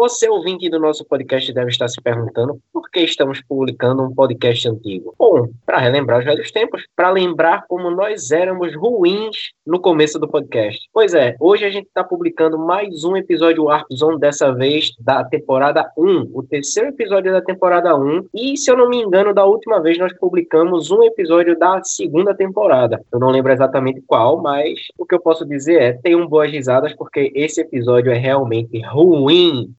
[0.00, 4.66] Você, ouvinte do nosso podcast, deve estar se perguntando por que estamos publicando um podcast
[4.66, 5.14] antigo.
[5.18, 10.26] Bom, para relembrar os velhos tempos, para lembrar como nós éramos ruins no começo do
[10.26, 10.88] podcast.
[10.90, 15.22] Pois é, hoje a gente está publicando mais um episódio Warp Zone, dessa vez da
[15.22, 18.24] temporada 1, o terceiro episódio da temporada 1.
[18.34, 22.34] E, se eu não me engano, da última vez nós publicamos um episódio da segunda
[22.34, 23.04] temporada.
[23.12, 26.94] Eu não lembro exatamente qual, mas o que eu posso dizer é: tenham boas risadas,
[26.96, 29.74] porque esse episódio é realmente ruim.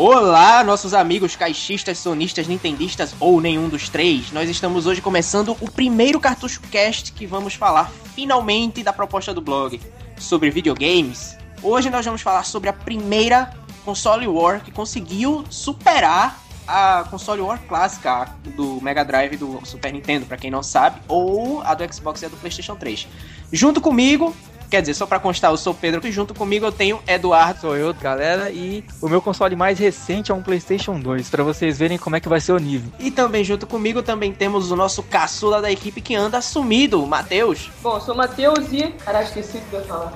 [0.00, 4.30] Olá, nossos amigos caixistas, sonistas, nintendistas ou nenhum dos três.
[4.30, 9.40] Nós estamos hoje começando o primeiro Cartucho Cast que vamos falar finalmente da proposta do
[9.40, 9.80] blog
[10.16, 11.36] sobre videogames.
[11.60, 13.52] Hoje nós vamos falar sobre a primeira
[13.84, 20.26] console war que conseguiu superar a console war clássica do Mega Drive do Super Nintendo,
[20.26, 23.08] para quem não sabe, ou a do Xbox e a do PlayStation 3.
[23.50, 24.32] Junto comigo,
[24.70, 27.60] Quer dizer, só pra constar, eu sou o Pedro e junto comigo eu tenho Eduardo.
[27.60, 31.78] Sou eu, galera, e o meu console mais recente é um PlayStation 2, para vocês
[31.78, 32.92] verem como é que vai ser o nível.
[32.98, 37.06] E também junto comigo também temos o nosso caçula da equipe que anda sumido, o
[37.06, 37.70] Matheus.
[37.82, 38.88] Bom, eu sou o Matheus e.
[39.04, 40.12] Caralho, esqueci o que eu ia falar.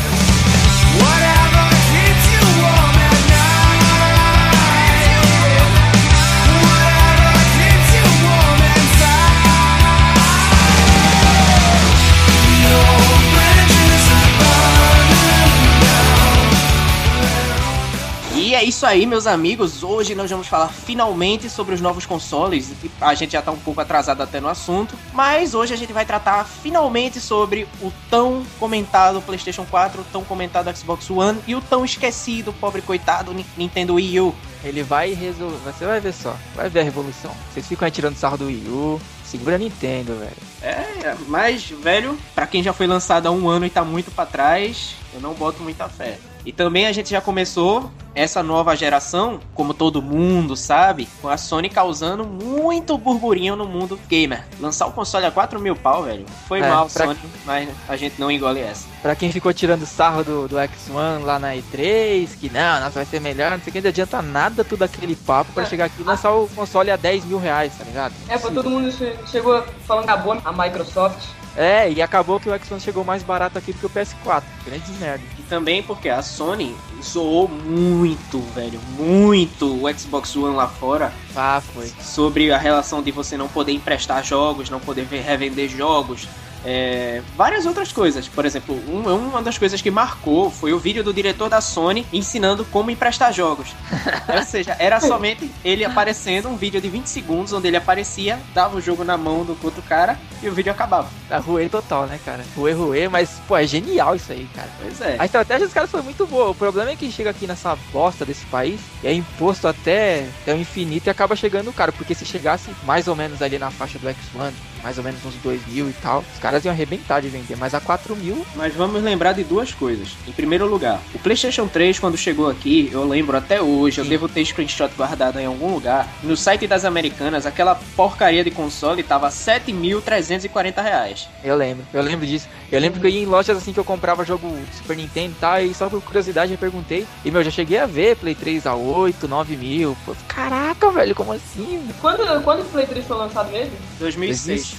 [18.81, 19.83] isso aí, meus amigos.
[19.83, 22.71] Hoje nós vamos falar finalmente sobre os novos consoles.
[22.99, 26.03] A gente já tá um pouco atrasado até no assunto, mas hoje a gente vai
[26.03, 31.61] tratar finalmente sobre o tão comentado PlayStation 4, o tão comentado Xbox One e o
[31.61, 34.35] tão esquecido, pobre coitado, Nintendo Wii U.
[34.63, 35.57] Ele vai resolver.
[35.63, 36.35] Você vai ver só.
[36.55, 37.31] Vai ver a revolução.
[37.53, 38.99] Vocês ficam aí tirando sarro do Wii U.
[39.23, 40.35] Segura a Nintendo, velho.
[40.63, 44.25] É, mas, velho, pra quem já foi lançado há um ano e tá muito pra
[44.25, 46.17] trás, eu não boto muita fé.
[46.45, 51.37] E também a gente já começou essa nova geração, como todo mundo sabe, com a
[51.37, 54.43] Sony causando muito burburinho no mundo gamer.
[54.59, 56.25] Lançar o console a 4 mil pau, velho.
[56.47, 58.85] Foi É, mal, pra- Sony, mas a gente não engole essa.
[59.01, 63.05] Pra quem ficou tirando sarro do, do X1 lá na E3, que não, nossa, vai
[63.05, 65.65] ser melhor, não sei o que, não adianta nada tudo aquele papo pra É.
[65.67, 68.13] chegar aqui e lançar o console a 10 mil reais, tá ligado?
[68.27, 71.23] É, pô, todo mundo che- chegou falando que acabou a Microsoft.
[71.55, 74.43] É, e acabou que o X1 chegou mais barato aqui do que o PS4.
[74.65, 75.23] Grande merda.
[75.51, 76.73] Também porque a Sony
[77.03, 81.91] zoou muito, velho, muito o Xbox One lá fora Ah, foi.
[82.01, 86.25] sobre a relação de você não poder emprestar jogos, não poder revender jogos.
[86.65, 88.27] É, várias outras coisas.
[88.27, 92.05] Por exemplo, um- uma das coisas que marcou foi o vídeo do diretor da Sony
[92.13, 93.69] ensinando como emprestar jogos.
[94.33, 98.77] Ou seja, era somente ele aparecendo, um vídeo de 20 segundos, onde ele aparecia, dava
[98.77, 101.09] o jogo na mão do outro cara e o vídeo acabava.
[101.29, 102.43] Tá ruê total, né, cara?
[102.55, 104.69] Ruê, ruê, mas, pô, é genial isso aí, cara.
[104.81, 105.15] Pois é.
[105.19, 106.49] A estratégia dos caras foi muito boa.
[106.49, 110.53] O problema é que chega aqui nessa bosta desse país e é imposto até, até
[110.53, 111.93] o infinito e acaba chegando caro.
[111.93, 114.51] Porque se chegasse mais ou menos ali na faixa do X1,
[114.83, 117.55] mais ou menos uns 2 mil e tal, os caras iam arrebentar de vender.
[117.57, 120.09] Mas a 4 mil, Mas vamos lembrar de duas coisas.
[120.27, 124.09] Em primeiro lugar, o PlayStation 3, quando chegou aqui, eu lembro até hoje, eu Sim.
[124.09, 126.07] devo ter screenshot guardado em algum lugar.
[126.23, 131.27] No site das Americanas, aquela porcaria de console tava 7.340 reais.
[131.43, 131.85] eu lembro.
[131.93, 132.47] Eu lembro disso.
[132.71, 135.39] Eu lembro que eu ia em lojas assim que eu comprava jogo Super Nintendo e
[135.39, 137.05] tal, e só por curiosidade eu perguntei.
[137.25, 139.97] E, meu, já cheguei a ver Play 3 a 8, 9 mil.
[140.27, 141.87] Caraca, velho, como assim?
[141.99, 143.73] Quando, quando o Play 3 foi lançado mesmo?
[143.99, 144.45] 2006.
[144.45, 144.70] 2006,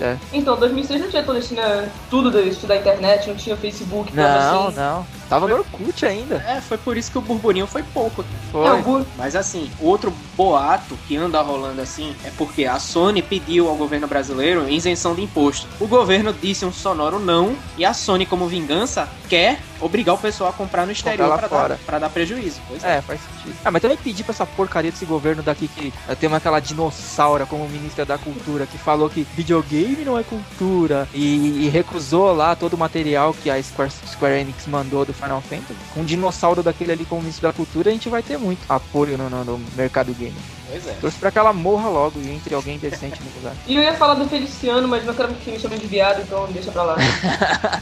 [0.00, 0.18] é.
[0.32, 4.76] Então, 2006 não tinha esse, né, tudo isso da internet, não tinha Facebook, Não, assim.
[4.76, 5.19] não.
[5.30, 6.44] Tava no Orkut ainda.
[6.44, 8.24] É, foi por isso que o burburinho foi pouco.
[8.50, 9.06] Foi.
[9.16, 14.08] Mas assim, outro boato que anda rolando assim é porque a Sony pediu ao governo
[14.08, 15.68] brasileiro isenção de imposto.
[15.78, 20.50] O governo disse um sonoro não e a Sony, como vingança, quer obrigar o pessoal
[20.50, 22.60] a comprar no exterior para dar, pra dar prejuízo.
[22.68, 22.96] Pois é.
[22.96, 23.56] É, faz sentido.
[23.64, 27.46] Ah, mas também pedir pra essa porcaria desse governo daqui que eh, tem aquela dinossauro
[27.46, 32.54] como ministra da cultura que falou que videogame não é cultura e, e recusou lá
[32.54, 35.74] todo o material que a Square, Square Enix mandou do Final Fantasy.
[35.92, 39.18] Com um dinossauro daquele ali como ministro da cultura, a gente vai ter muito apoio
[39.18, 40.36] no, no- no mercado game.
[40.66, 40.92] Pois é.
[40.94, 43.54] Torço pra que ela morra logo e entre alguém decente no lugar.
[43.66, 46.46] E eu ia falar do Feliciano, mas não quero que me chame de viado, então
[46.50, 46.96] deixa pra lá.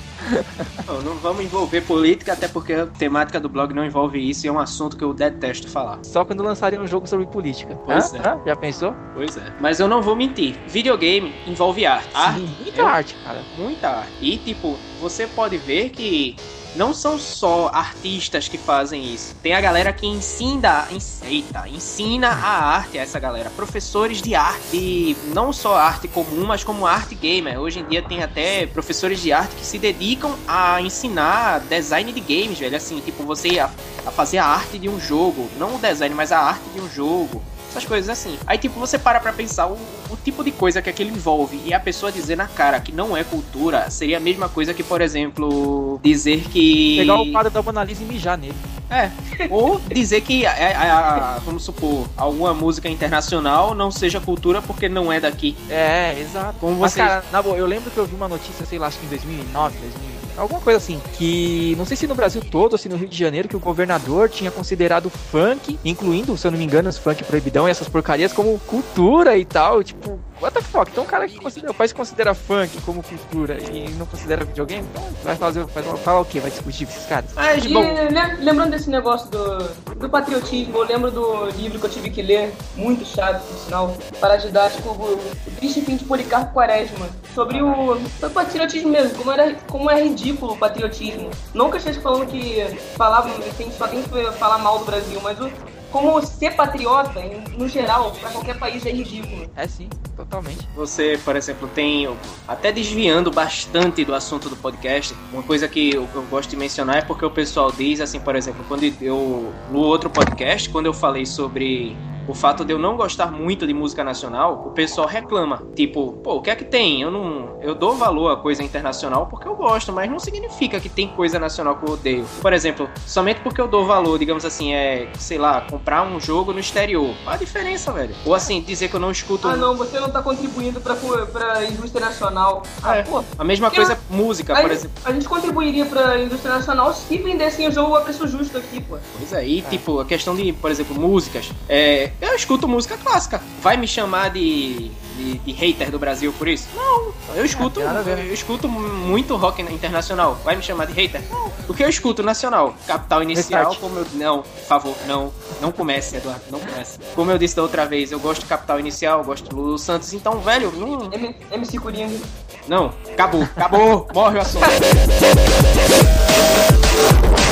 [0.87, 4.49] Não, não vamos envolver política, até porque a temática do blog não envolve isso e
[4.49, 5.99] é um assunto que eu detesto falar.
[6.03, 7.79] Só quando lançarem um jogo sobre política.
[7.85, 8.17] Pois Hã?
[8.19, 8.29] é.
[8.29, 8.41] Hã?
[8.47, 8.95] Já pensou?
[9.15, 9.53] Pois é.
[9.61, 10.57] Mas eu não vou mentir.
[10.67, 12.11] Videogame envolve arte.
[12.15, 13.47] Arte, Sim, muita eu- arte, cara.
[13.57, 14.13] muita arte.
[14.21, 16.37] E, tipo, você pode ver que
[16.77, 19.35] não são só artistas que fazem isso.
[19.43, 23.51] Tem a galera que ensina, ens- eita, ensina a arte a essa galera.
[23.51, 27.59] Professores de arte, não só arte comum, mas como arte gamer.
[27.59, 32.21] Hoje em dia tem até professores de arte que se dedicam a ensinar design de
[32.21, 32.77] games, velho.
[32.77, 33.71] Assim, tipo, você a,
[34.07, 35.49] a fazer a arte de um jogo.
[35.59, 37.43] Não o design, mas a arte de um jogo.
[37.71, 38.39] Essas coisas assim.
[38.47, 39.77] Aí, tipo, você para pra pensar o,
[40.11, 43.17] o tipo de coisa que aquilo envolve e a pessoa dizer na cara que não
[43.17, 46.97] é cultura seria a mesma coisa que, por exemplo, dizer que.
[46.99, 48.55] Pegar o quadro da Mona Lisa e mijar nele.
[48.91, 49.11] É.
[49.51, 54.89] Ou dizer que, a- a- a- vamos supor, alguma música internacional não seja cultura porque
[54.89, 55.55] não é daqui.
[55.69, 56.55] É, exato.
[56.59, 58.99] Como Mas, cara, na boa, eu lembro que eu vi uma notícia, sei lá, acho
[58.99, 62.79] que em 2009, 2000, alguma coisa assim, que não sei se no Brasil todo ou
[62.79, 66.59] se no Rio de Janeiro, que o governador tinha considerado funk, incluindo, se eu não
[66.59, 70.63] me engano, os funk proibidão e essas porcarias como cultura e tal, tipo, what the
[70.63, 70.91] fuck?
[70.91, 74.87] Então o cara que considera, o país considera funk como cultura e não considera videogame,
[74.91, 76.41] então vai fazer, vai falar o quê?
[76.41, 77.31] Vai discutir com esses caras?
[77.35, 79.59] Mas, E bom, lem- lembrando desse negócio do,
[79.95, 83.97] do patriotismo, eu lembro do livro que eu tive que ler, muito chato, por sinal,
[84.21, 89.31] paradidático, o, o Triste Fim de Policarpo Quaresma, sobre o, sobre o patriotismo mesmo, como,
[89.33, 91.31] era, como é ridículo o patriotismo.
[91.55, 92.65] Eu esteja falando que
[92.97, 93.23] falar,
[93.57, 95.51] tem, só tem que falar mal do Brasil, mas o,
[95.91, 99.49] como ser patriota, em- no geral, pra qualquer país é ridículo.
[99.57, 100.69] É sim, totalmente.
[100.77, 102.09] Você, por exemplo, tem,
[102.47, 106.99] até desviando bastante do assunto do podcast, uma coisa que eu, eu gosto de mencionar
[106.99, 110.95] é porque o pessoal diz, assim, por exemplo, quando eu, no outro podcast, quando eu
[110.95, 111.97] falei sobre
[112.27, 115.63] o fato de eu não gostar muito de música nacional, o pessoal reclama.
[115.75, 117.01] Tipo, pô, o que é que tem?
[117.01, 117.57] Eu não.
[117.63, 121.39] Eu dou valor a coisa internacional porque eu gosto, mas não significa que tem coisa
[121.39, 122.27] nacional que eu odeio.
[122.43, 126.53] Por exemplo, somente porque eu dou valor, digamos assim, é, sei lá, comprar um jogo
[126.53, 127.15] no exterior.
[127.23, 128.15] Qual a diferença, velho?
[128.25, 129.47] Ou assim, dizer que eu não escuto.
[129.49, 132.63] Ah não, você não tá contribuindo pra, pra indústria nacional.
[132.83, 133.03] Ah, É.
[133.03, 135.03] pô, A mesma Eu- coisa música, a, por gente- exemplo.
[135.05, 138.99] a gente contribuiria pra indústria nacional se vendessem o jogo a preço justo aqui, pô.
[139.19, 141.51] Pois é, e tipo, a questão de, por exemplo, músicas.
[141.69, 143.41] É, eu escuto música clássica.
[143.63, 146.69] Vai me chamar de, de, de hater do Brasil por isso?
[146.75, 147.13] Não.
[147.35, 148.19] Eu escuto, ver.
[148.27, 150.39] eu escuto muito rock internacional.
[150.45, 151.21] Vai me chamar de hater?
[151.31, 151.53] Não.
[151.69, 152.75] O que eu escuto nacional?
[152.87, 153.81] Capital Inicial, Restart.
[153.81, 154.07] como eu.
[154.15, 155.31] Não, por favor, não.
[155.61, 156.41] Não comece, Eduardo.
[156.51, 156.99] Não comece.
[157.15, 160.13] Como eu disse da outra vez, eu gosto de Capital Inicial, gosto do Lulu Santos.
[160.15, 161.13] Então, velho, não.
[161.13, 162.19] M- MC Coringa.
[162.67, 164.65] Não, acabou, acabou, morre o assunto.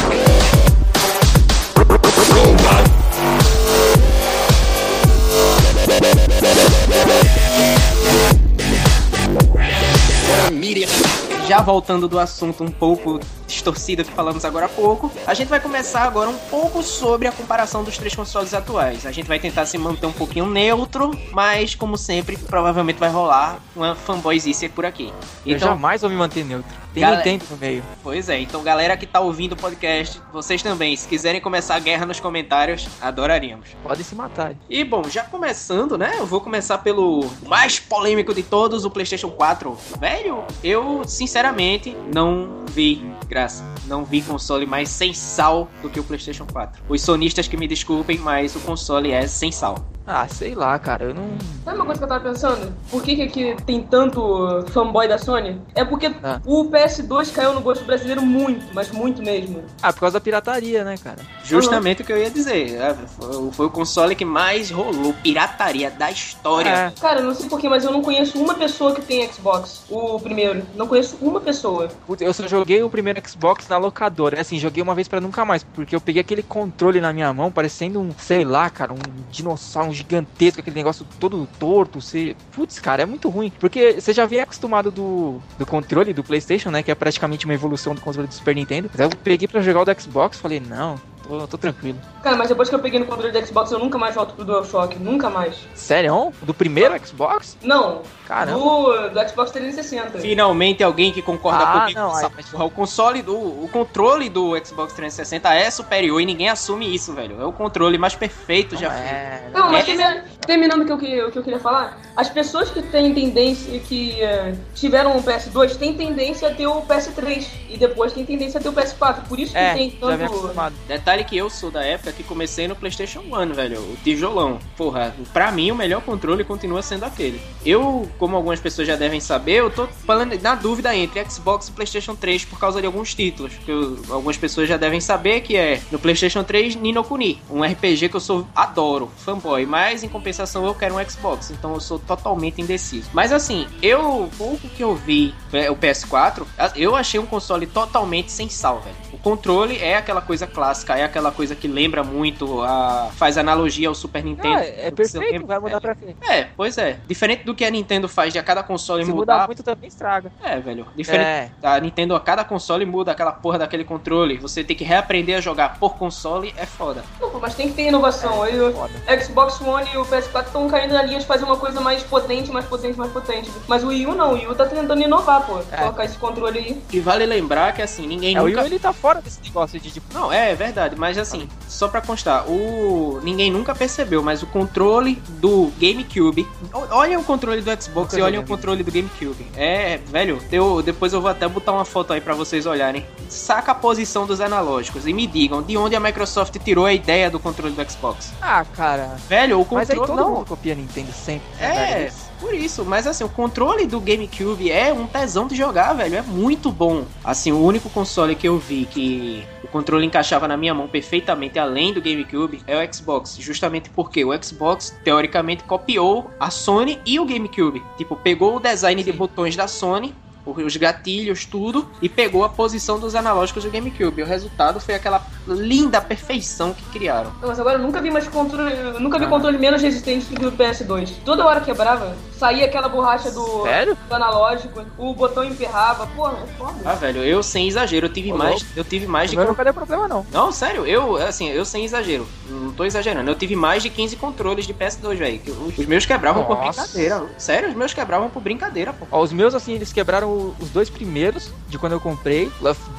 [11.56, 15.58] Já voltando do assunto um pouco distorcido que falamos agora há pouco, a gente vai
[15.58, 19.06] começar agora um pouco sobre a comparação dos três consoles atuais.
[19.06, 23.58] A gente vai tentar se manter um pouquinho neutro, mas como sempre, provavelmente vai rolar
[23.74, 25.10] uma fanboyzice por aqui.
[25.46, 26.85] Eu Então, jamais vou me manter neutro.
[26.96, 27.82] Tem Galera- no meio.
[28.02, 31.78] Pois é, então galera que tá ouvindo o podcast, vocês também, se quiserem começar a
[31.78, 33.68] guerra nos comentários, adoraríamos.
[33.82, 34.54] Podem se matar.
[34.70, 36.14] E bom, já começando, né?
[36.16, 39.76] Eu vou começar pelo mais polêmico de todos, o PlayStation 4.
[40.00, 43.62] Velho, eu sinceramente não vi graça.
[43.86, 46.82] Não vi console mais sem sal do que o PlayStation 4.
[46.88, 49.84] Os sonistas que me desculpem, mas o console é sem sal.
[50.06, 51.04] Ah, sei lá, cara.
[51.06, 51.26] Eu não.
[51.64, 52.72] Sabe uma coisa que eu tava pensando?
[52.90, 55.60] Por que, que aqui tem tanto fanboy da Sony?
[55.74, 56.40] É porque Ah.
[56.44, 59.64] o PS2 caiu no gosto brasileiro muito, mas muito mesmo.
[59.82, 61.18] Ah, por causa da pirataria, né, cara?
[61.42, 62.74] Justamente o que eu ia dizer.
[62.76, 66.68] é, Foi, foi o console que mais rolou pirataria da história.
[66.70, 66.92] É.
[67.00, 69.84] Cara, não sei porquê, mas eu não conheço uma pessoa que tem Xbox.
[69.90, 70.62] O primeiro.
[70.76, 71.88] Não conheço uma pessoa.
[72.20, 74.40] Eu só joguei o primeiro Xbox na locadora.
[74.40, 75.64] Assim, joguei uma vez pra nunca mais.
[75.64, 78.98] Porque eu peguei aquele controle na minha mão, parecendo um, sei lá, cara, um
[79.32, 82.00] dinossauro, um gigantesco, aquele negócio todo torto.
[82.00, 82.36] Você...
[82.52, 83.52] Putz, cara, é muito ruim.
[83.58, 86.82] Porque você já vem acostumado do, do controle do PlayStation, né?
[86.82, 88.90] Que é praticamente uma evolução do controle do Super Nintendo.
[88.92, 91.98] Mas eu peguei pra jogar o do Xbox falei, não, tô, tô tranquilo.
[92.22, 94.44] Cara, mas depois que eu peguei no controle do Xbox, eu nunca mais volto pro
[94.44, 94.98] DualShock.
[94.98, 95.56] Nunca mais.
[95.74, 96.32] Sério?
[96.42, 97.56] Do primeiro Xbox?
[97.62, 98.58] Não, Caramba.
[98.58, 100.18] do, do Xbox 360.
[100.18, 102.00] Finalmente alguém que concorda Ah, comigo.
[102.00, 102.64] não, mas- porra.
[102.64, 103.36] O console do.
[103.36, 107.40] O controle do Xbox 360 é superior e ninguém assume isso, velho.
[107.40, 109.06] É o controle mais perfeito já feito.
[109.06, 109.96] É, Não, mas É.
[109.96, 113.12] tem, terminando o que, eu, que- o que eu queria falar, as pessoas que têm
[113.14, 118.24] tendência, que eh, tiveram o PS2, têm tendência a ter o PS3 e depois têm
[118.24, 119.22] tendência a ter o PS4.
[119.28, 120.24] Por isso que É, tem já vem tanto.
[120.34, 120.74] acostumado.
[121.16, 123.80] Detalhe que eu sou da época que comecei no PlayStation 1, velho.
[123.80, 124.58] O tijolão.
[124.76, 127.40] Porra, pra mim o melhor controle continua sendo aquele.
[127.64, 131.72] Eu, como algumas pessoas já devem saber, eu tô falando na dúvida entre Xbox e
[131.72, 133.54] PlayStation 3 por causa de alguns títulos.
[133.64, 137.62] Que eu- algumas pessoas já devem saber que é no PlayStation 3 Nino Kuni, um
[137.64, 141.80] RPG que eu sou adoro, fanboy, mas em compensação eu quero um Xbox, então eu
[141.80, 143.08] sou totalmente indeciso.
[143.14, 146.44] Mas assim, eu pouco que eu vi é, o PS4,
[146.76, 148.96] eu achei um console totalmente sem sal, velho.
[149.12, 153.88] O controle é aquela coisa clássica, é aquela coisa que lembra muito, a, faz analogia
[153.88, 154.56] ao Super Nintendo.
[154.58, 156.14] Ah, é perfeito, vai mudar pra quê?
[156.28, 156.98] É, pois é.
[157.08, 159.34] Diferente do que a Nintendo faz de a cada console Se mudar.
[159.34, 160.30] mudar muito também estraga.
[160.42, 160.86] É, velho.
[160.96, 161.26] Diferente.
[161.62, 164.36] É, A Nintendo, a cada console muda aquela porra daquele controle.
[164.38, 167.02] Você tem que reaprender a jogar por console, é foda.
[167.20, 168.42] Não, mas tem que ter inovação.
[168.42, 168.92] Aí o foda.
[169.22, 172.50] Xbox One e o PS4 estão caindo na linha de fazer uma coisa mais potente,
[172.50, 173.50] mais potente, mais potente.
[173.68, 175.58] Mas o Wii U não, o Wii U tá tentando inovar, pô.
[175.70, 175.76] É.
[175.76, 176.82] Colocar esse controle aí.
[176.92, 178.58] E vale lembrar que assim, ninguém É, o nunca.
[178.60, 180.06] Will ele tá fora desse negócio de tipo.
[180.12, 184.46] Não, é, é verdade, mas assim, só pra constar, o ninguém nunca percebeu, mas o
[184.46, 186.46] controle do GameCube,
[186.90, 189.46] olha o controle do Xbox e olha o controle do GameCube.
[189.56, 193.04] É, velho, eu depois eu vou até botar uma foto aí pra vocês olharem.
[193.28, 197.30] Saca a posição dos analógicos e me digam de onde a Microsoft tirou a ideia
[197.30, 198.32] do controle do Xbox.
[198.40, 199.16] Ah, cara.
[199.28, 201.46] Velho, o Mas aí controle todo não, mundo copia a Nintendo sempre.
[201.58, 202.12] né, É, velho?
[202.38, 202.84] Por isso.
[202.84, 206.16] Mas assim, o controle do GameCube é um tesão de jogar, velho.
[206.16, 207.04] É muito bom.
[207.24, 211.58] Assim, o único console que eu vi que o controle encaixava na minha mão perfeitamente,
[211.58, 213.36] além do GameCube, é o Xbox.
[213.38, 217.82] Justamente porque o Xbox, teoricamente, copiou a Sony e o GameCube.
[217.96, 219.16] Tipo, pegou o design de Sim.
[219.16, 220.14] botões da Sony.
[220.46, 224.22] Os gatilhos, tudo, e pegou a posição dos analógicos do GameCube.
[224.22, 227.32] O resultado foi aquela linda perfeição que criaram.
[227.40, 228.72] Não, mas agora eu nunca vi mais controle.
[228.72, 229.28] eu nunca vi Ah.
[229.28, 231.10] controle menos resistente do que o PS2.
[231.24, 233.96] Toda hora quebrava, saía aquela borracha do, Sério?
[234.08, 236.06] do analógico, o botão emperrava.
[236.08, 236.74] Porra, é foda.
[236.84, 239.64] Ah, velho, eu sem exagero, eu tive Ô, mais, eu tive mais de meu nunca
[239.64, 240.24] deu problema, não.
[240.32, 242.26] Não, sério, eu, assim, eu sem exagero.
[242.48, 243.30] Não tô exagerando.
[243.30, 245.40] Eu tive mais de 15 controles de PS2, velho.
[245.76, 246.82] Os, meus quebravam por Nossa.
[246.82, 247.26] brincadeira.
[247.38, 249.06] Sério, os meus quebravam por brincadeira, pô.
[249.10, 252.50] Ó, os meus, assim, eles quebraram o- os dois primeiros de quando eu comprei.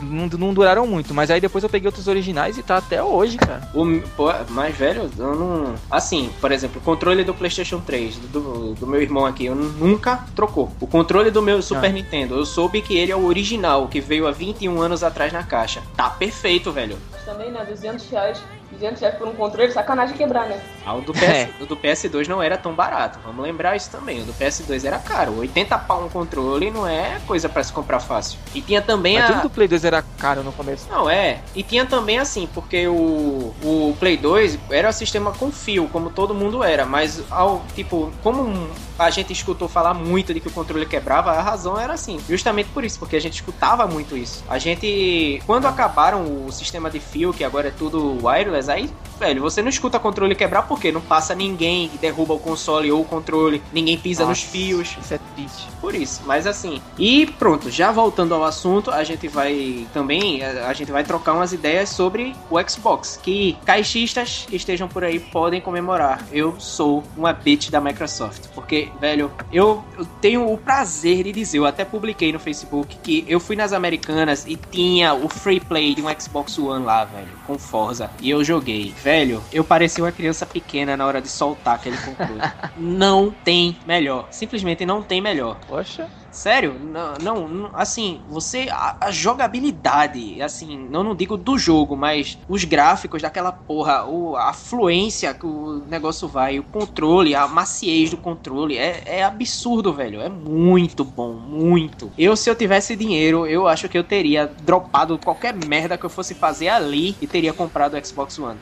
[0.02, 3.38] Não, não duraram muito, mas aí depois eu peguei outros originais e tá até hoje,
[3.38, 3.70] cara.
[3.74, 5.76] O, pô, mais velho, eu não.
[5.90, 10.26] Assim, por exemplo, o controle do PlayStation 3, do, do meu irmão aqui, eu nunca
[10.36, 10.72] trocou.
[10.80, 11.94] O controle do meu Super Ah.
[11.94, 15.44] Nintendo, eu soube que ele é o original, que veio há 21 anos atrás na
[15.44, 15.82] caixa.
[15.96, 16.98] Tá perfeito, velho.
[17.12, 18.42] Mas também, né, 200 reais.
[18.80, 20.60] 200 reais por um controle, sacanagem quebrar, né?
[20.86, 21.50] Ah, o do, PS, É.
[21.60, 23.20] o do PS2 não era tão barato.
[23.26, 24.22] Vamos lembrar isso também.
[24.22, 25.38] O do PS2 era caro.
[25.40, 28.40] 80 pau um controle não é coisa pra se comprar fácil.
[28.54, 29.34] E tinha também Mas a.
[29.34, 30.88] tudo do Play 2 era caro no começo.
[30.90, 31.40] Não, é.
[31.56, 36.10] E tinha também assim, porque o, o Play 2 era um sistema com fio, como
[36.10, 40.48] todo mundo era, mas ao tipo, como um- a gente escutou falar muito de que
[40.48, 44.16] o controle quebrava, a razão era assim, justamente por isso, porque a gente escutava muito
[44.16, 44.44] isso.
[44.50, 48.90] A gente, quando acabaram o sistema de fio, que agora é tudo wireless, aí,
[49.20, 53.02] velho, você não escuta controle quebrar porque não passa ninguém que derruba o console ou
[53.02, 54.98] o controle, ninguém pisa nos Nossa, fios.
[55.02, 55.68] Isso é triste.
[55.82, 56.82] Por isso, mas assim.
[56.98, 60.44] E pronto, já voltando ao assunto, a gente vai também.
[60.44, 63.20] A a gente vai trocar umas ideias sobre o Xbox.
[63.22, 66.26] Que caixistas que estejam por aí podem comemorar.
[66.32, 68.48] Eu sou uma bitch da Microsoft.
[68.54, 73.26] Porque, velho, eu, eu tenho o prazer de dizer, eu até publiquei no Facebook que
[73.28, 77.30] eu fui nas Americanas e tinha o free play de um Xbox One lá, velho,
[77.46, 78.10] com Forza.
[78.20, 78.94] E eu joguei.
[79.04, 82.42] Velho, eu parecia uma criança pequena na hora de soltar aquele controle.
[82.78, 84.28] não tem melhor.
[84.32, 85.58] Simplesmente não tem melhor.
[85.68, 86.08] Poxa.
[86.38, 86.80] Sério?
[86.80, 88.68] Não, não, assim, você.
[88.70, 94.36] A, a jogabilidade, assim, não, não digo do jogo, mas os gráficos daquela porra, o,
[94.36, 99.92] a fluência que o negócio vai, o controle, a maciez do controle, é, é absurdo,
[99.92, 100.22] velho.
[100.22, 102.12] É muito bom, muito.
[102.16, 106.10] Eu, se eu tivesse dinheiro, eu acho que eu teria dropado qualquer merda que eu
[106.10, 108.60] fosse fazer ali e teria comprado o Xbox One.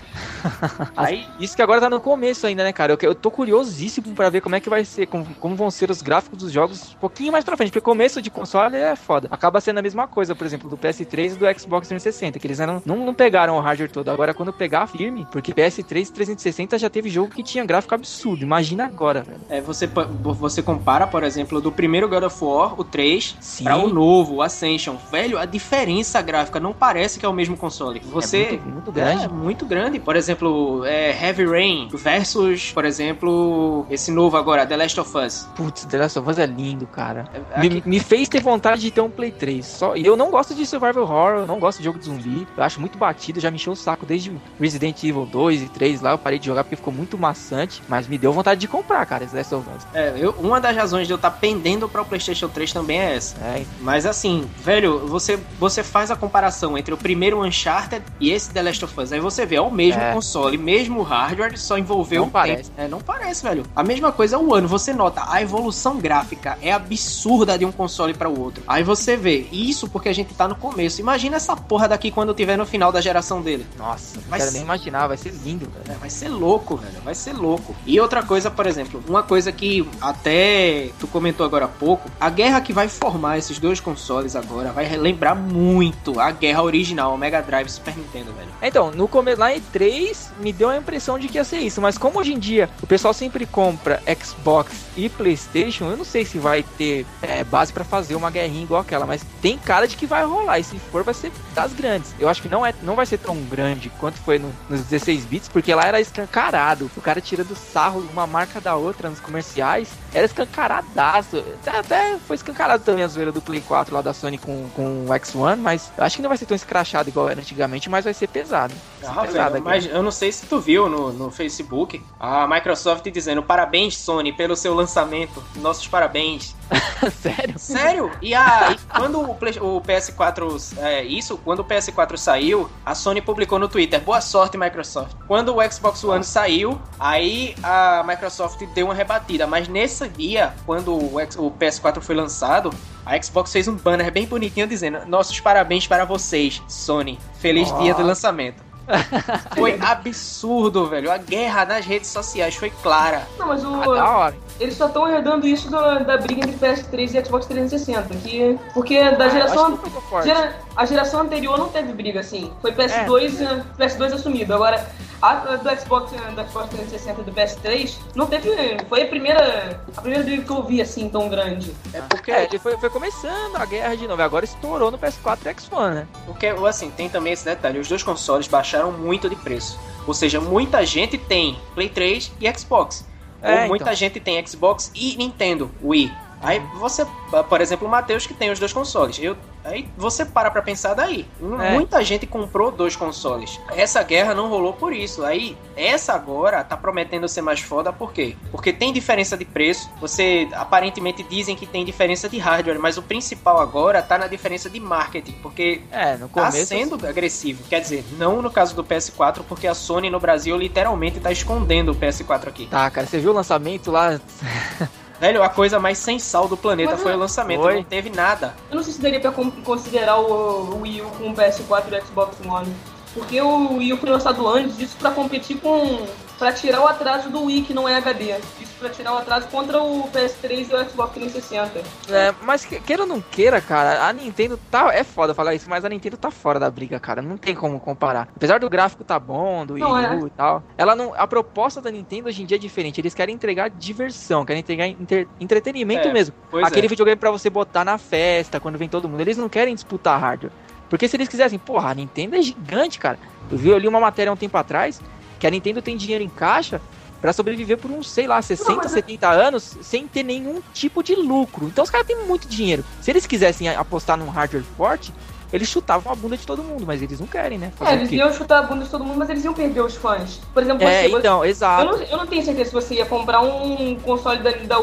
[0.95, 2.93] Aí, Isso que agora tá no começo ainda, né, cara?
[2.93, 5.91] Eu, eu tô curiosíssimo pra ver como é que vai ser, como, como vão ser
[5.91, 9.27] os gráficos dos jogos um pouquinho mais pra frente, porque começo de console é foda.
[9.31, 12.59] Acaba sendo a mesma coisa, por exemplo, do PS3 e do Xbox 360, que eles
[12.59, 14.09] eram, não, não pegaram o hardware todo.
[14.09, 18.43] Agora, quando pegar firme, porque PS3 e 360 já teve jogo que tinha gráfico absurdo.
[18.43, 19.39] Imagina agora, velho.
[19.49, 23.63] é, você, você compara, por exemplo, do primeiro God of War, o 3, Sim.
[23.63, 24.95] Pra o novo, o Ascension.
[25.11, 28.01] Velho, a diferença gráfica não parece que é o mesmo console.
[28.05, 28.37] Você.
[28.37, 29.23] É muito, muito grande.
[29.23, 29.99] É, muito grande.
[29.99, 35.47] Por exemplo, é, Heavy Rain versus, por exemplo, esse novo agora, The Last of Us.
[35.55, 37.25] Putz, The Last of Us é lindo, cara.
[37.57, 39.65] Me, me, fez ter vontade de ter um Play 3.
[39.65, 42.47] Só, e eu não gosto de survival horror, eu não gosto de jogo de zumbi.
[42.55, 46.01] Eu acho muito batido, já me encheu o saco desde Resident Evil 2 e 3
[46.01, 46.11] lá.
[46.11, 49.23] Eu parei de jogar porque ficou muito maçante, mas me deu vontade de comprar, cara,
[49.23, 49.87] esse Last of Us.
[49.93, 52.99] É, eu, uma das razões de eu estar tá pendendo para o PlayStation 3 também
[52.99, 53.37] é essa.
[53.37, 53.63] É.
[53.81, 58.61] Mas assim, velho, você, você faz a comparação entre o primeiro Uncharted e esse The
[58.61, 59.11] Last of Us.
[59.11, 60.13] Aí você vê, é o mesmo é.
[60.13, 62.71] console, mesmo hardware, só envolveu não parece.
[62.75, 63.63] É, não parece, velho.
[63.75, 64.67] A mesma coisa é o ano.
[64.67, 68.63] Você nota, a evolução gráfica é absurda de um console para o outro.
[68.67, 71.01] Aí você vê, isso porque a gente tá no começo.
[71.01, 73.65] Imagina essa porra daqui quando tiver no final da geração dele.
[73.77, 74.57] Nossa, vai quero ser...
[74.57, 75.95] nem imaginar, vai ser lindo, velho.
[75.95, 77.01] É, vai ser louco, velho.
[77.03, 77.75] Vai ser louco.
[77.85, 82.29] E outra coisa, por exemplo, uma coisa que até tu comentou agora há pouco, a
[82.29, 87.17] guerra que vai formar esses dois consoles agora vai lembrar muito a guerra original, o
[87.17, 88.49] Mega Drive Super Nintendo, velho.
[88.61, 91.81] Então, no começo lá em 3 me deu a impressão de que ia ser isso,
[91.81, 96.25] mas como hoje em dia o pessoal sempre compra Xbox e PlayStation, eu não sei
[96.25, 99.95] se vai ter é, base para fazer uma guerrinha igual aquela, mas tem cara de
[99.95, 100.59] que vai rolar.
[100.59, 102.13] E se for, vai ser das grandes.
[102.19, 105.25] Eu acho que não, é, não vai ser tão grande quanto foi no, nos 16
[105.25, 106.89] bits, porque lá era escancarado.
[106.95, 109.89] O cara tirando sarro uma marca da outra nos comerciais.
[110.13, 111.43] Era escancaradaço.
[111.65, 115.09] Até, foi escancarado também a zoeira do Play 4 lá da Sony com, com o
[115.09, 118.13] X1, mas eu acho que não vai ser tão escrachado igual era antigamente, mas vai
[118.13, 118.73] ser pesado.
[119.03, 123.09] Ah, pesado velho, mas eu não sei se tu viu no, no Facebook a Microsoft
[123.09, 125.43] dizendo parabéns, Sony, pelo seu lançamento.
[125.57, 126.55] Nossos parabéns.
[127.21, 127.59] Sério?
[127.59, 128.11] Sério?
[128.21, 130.77] E, a, e quando o, Play, o PS4.
[130.77, 135.15] É, isso, quando o PS4 saiu, a Sony publicou no Twitter: Boa sorte, Microsoft.
[135.27, 139.47] Quando o Xbox One saiu, aí a Microsoft deu uma rebatida.
[139.47, 142.69] Mas nesse dia, quando o, o PS4 foi lançado,
[143.05, 147.19] a Xbox fez um banner bem bonitinho dizendo: Nossos parabéns para vocês, Sony.
[147.39, 147.79] Feliz oh.
[147.79, 148.74] dia do lançamento.
[149.55, 151.11] foi absurdo, velho.
[151.11, 153.27] A guerra nas redes sociais foi clara.
[153.37, 153.81] Não, mas o.
[153.81, 154.35] Ah, da hora.
[154.59, 158.15] Eles só estão herdando isso do, da briga entre PS3 e Xbox 360.
[158.15, 159.79] Que, porque da ah, geração.
[160.23, 162.51] Gera, a geração anterior não teve briga assim.
[162.61, 163.63] Foi PS2, é.
[163.77, 164.53] PS2 assumido.
[164.53, 164.87] Agora,
[165.21, 168.49] a do Xbox, do Xbox 360 e do PS3 não teve.
[168.87, 169.81] Foi a primeira.
[169.95, 171.73] A primeira briga que eu vi assim tão grande.
[171.93, 174.21] É porque é, ele foi, foi começando a guerra de novo.
[174.21, 176.07] Agora estourou no PS4 e X1, né?
[176.25, 179.79] Porque, assim, tem também esse detalhe: os dois consoles baixaram muito de preço.
[180.05, 183.05] Ou seja, muita gente tem Play 3 e Xbox.
[183.41, 183.95] É, Ou muita então.
[183.95, 186.11] gente tem Xbox e Nintendo Wii.
[186.45, 187.05] Aí você,
[187.49, 189.17] por exemplo, o Matheus que tem os dois consoles.
[189.19, 191.25] Eu, aí você para pra pensar daí.
[191.59, 191.71] É.
[191.71, 193.59] Muita gente comprou dois consoles.
[193.75, 195.23] Essa guerra não rolou por isso.
[195.23, 198.35] Aí, essa agora tá prometendo ser mais foda, por quê?
[198.51, 199.89] Porque tem diferença de preço.
[199.99, 204.69] Você aparentemente dizem que tem diferença de hardware, mas o principal agora tá na diferença
[204.69, 205.33] de marketing.
[205.41, 207.07] Porque é, no começo, tá sendo assim...
[207.07, 207.63] agressivo.
[207.67, 211.91] Quer dizer, não no caso do PS4, porque a Sony no Brasil literalmente tá escondendo
[211.91, 212.67] o PS4 aqui.
[212.67, 214.19] Tá, cara, você viu o lançamento lá?
[215.19, 217.75] Velho, a coisa mais sem sal do planeta Mas, foi o lançamento, foi.
[217.75, 218.53] não teve nada.
[218.69, 222.05] Eu não sei se daria pra considerar o, Wii U com o PS4 e o
[222.05, 222.75] Xbox One.
[223.13, 226.05] Porque o Wii U foi lançado antes, isso pra competir com
[226.37, 228.37] para tirar o atraso do Wii que não é HD.
[228.61, 231.81] Isso para tirar o atraso contra o PS3 e o Xbox 360.
[232.09, 234.93] É, mas queira ou não queira, cara, a Nintendo tá.
[234.93, 237.21] É foda falar isso, mas a Nintendo tá fora da briga, cara.
[237.21, 238.27] Não tem como comparar.
[238.35, 240.27] Apesar do gráfico tá bom, do Wii U é.
[240.27, 240.63] e tal.
[240.77, 241.13] Ela não.
[241.15, 242.99] A proposta da Nintendo hoje em dia é diferente.
[242.99, 246.35] Eles querem entregar diversão, querem entregar entre, entretenimento é, mesmo.
[246.63, 246.89] Aquele é.
[246.89, 249.21] videogame para você botar na festa, quando vem todo mundo.
[249.21, 250.51] Eles não querem disputar hardware.
[250.89, 253.17] Porque se eles quisessem, porra, a Nintendo é gigante, cara.
[253.51, 255.01] Eu vi ali uma matéria um tempo atrás
[255.45, 256.81] que a Nintendo tem dinheiro em caixa
[257.21, 259.47] para sobreviver por uns, sei lá, 60, não, 70 é...
[259.47, 261.67] anos sem ter nenhum tipo de lucro.
[261.67, 262.83] Então os caras têm muito dinheiro.
[262.99, 265.13] Se eles quisessem apostar num hardware forte,
[265.53, 267.71] eles chutavam a bunda de todo mundo, mas eles não querem, né?
[267.75, 269.95] Fazer é, eles iam chutar a bunda de todo mundo, mas eles iam perder os
[269.95, 270.41] fãs.
[270.51, 271.83] Por exemplo, é, você, então, você, exato.
[271.83, 274.77] Eu não, eu não, tenho certeza se você ia comprar um console da, da,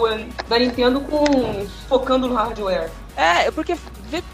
[0.48, 2.88] da Nintendo com focando no hardware.
[3.16, 3.76] É, porque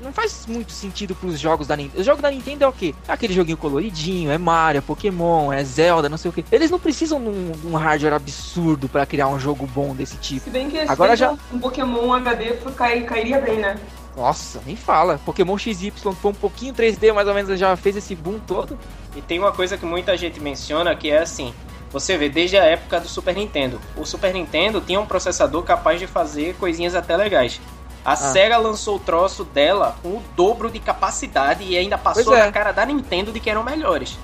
[0.00, 2.00] não faz muito sentido pros jogos da Nintendo.
[2.00, 2.94] Os jogos da Nintendo é o quê?
[3.06, 6.44] É aquele joguinho coloridinho, é Mario, é Pokémon, é Zelda, não sei o quê.
[6.50, 10.16] Eles não precisam de um, de um hardware absurdo para criar um jogo bom desse
[10.16, 10.44] tipo.
[10.44, 13.76] Se bem que Agora já um Pokémon HD cai, cairia bem, né?
[14.16, 15.20] Nossa, nem fala.
[15.24, 18.76] Pokémon XY foi um pouquinho 3D, mais ou menos, já fez esse boom todo.
[19.14, 21.54] E tem uma coisa que muita gente menciona que é assim:
[21.90, 23.80] você vê desde a época do Super Nintendo.
[23.96, 27.60] O Super Nintendo tinha um processador capaz de fazer coisinhas até legais.
[28.04, 28.16] A ah.
[28.16, 32.44] SEGA lançou o troço dela com o dobro de capacidade e ainda passou é.
[32.44, 34.18] na cara da Nintendo de que eram melhores.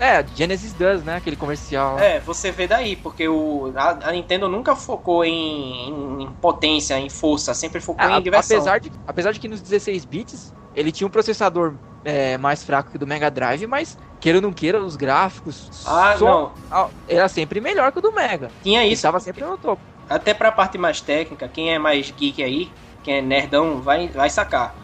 [0.00, 1.16] É, Genesis does, né?
[1.16, 1.98] Aquele comercial.
[1.98, 6.98] É, você vê daí, porque o, a, a Nintendo nunca focou em, em, em, potência,
[6.98, 8.58] em força, sempre focou é, em diversão.
[8.58, 12.90] Apesar de, apesar de que nos 16 bits ele tinha um processador é, mais fraco
[12.90, 15.84] que o do Mega Drive, mas queira ou não queira, os gráficos.
[15.84, 16.90] Ah, só, não.
[17.08, 18.50] Era sempre melhor que o do Mega.
[18.62, 18.94] Tinha isso.
[18.94, 19.82] Estava sempre no topo.
[20.08, 22.70] Até pra parte mais técnica, quem é mais geek aí,
[23.08, 24.74] quem é nerdão vai, vai sacar.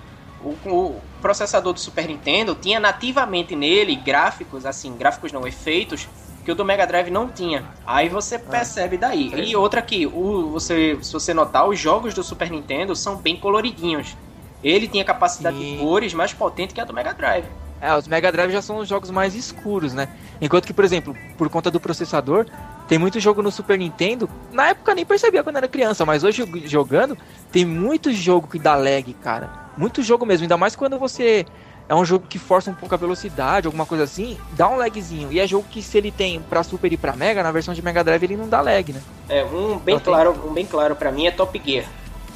[0.42, 6.08] O, o processador do Super Nintendo tinha nativamente nele gráficos, assim, gráficos não, efeitos,
[6.42, 7.64] que o do Mega Drive não tinha.
[7.87, 9.30] Aí você percebe daí.
[9.34, 13.37] E outra aqui, o, você, se você notar, os jogos do Super Nintendo são bem
[13.37, 14.16] coloridinhos.
[14.62, 15.72] Ele tinha capacidade Sim.
[15.72, 17.44] de cores mais potente que a do Mega Drive.
[17.78, 20.08] É, os Mega Drive já são os jogos mais escuros, né?
[20.40, 22.46] Enquanto que, por exemplo, por conta do processador,
[22.88, 24.29] tem muito jogo no Super Nintendo.
[24.53, 27.16] Na época nem percebia quando era criança, mas hoje jogando,
[27.51, 29.51] tem muito jogo que dá lag, cara.
[29.77, 31.44] Muito jogo mesmo, ainda mais quando você
[31.88, 35.31] é um jogo que força um pouco a velocidade, alguma coisa assim, dá um lagzinho.
[35.33, 37.83] E é jogo que se ele tem pra Super e pra Mega, na versão de
[37.83, 39.01] Mega Drive ele não dá lag, né?
[39.29, 41.85] É, um bem Então tem- claro, um bem claro para mim é Top Gear.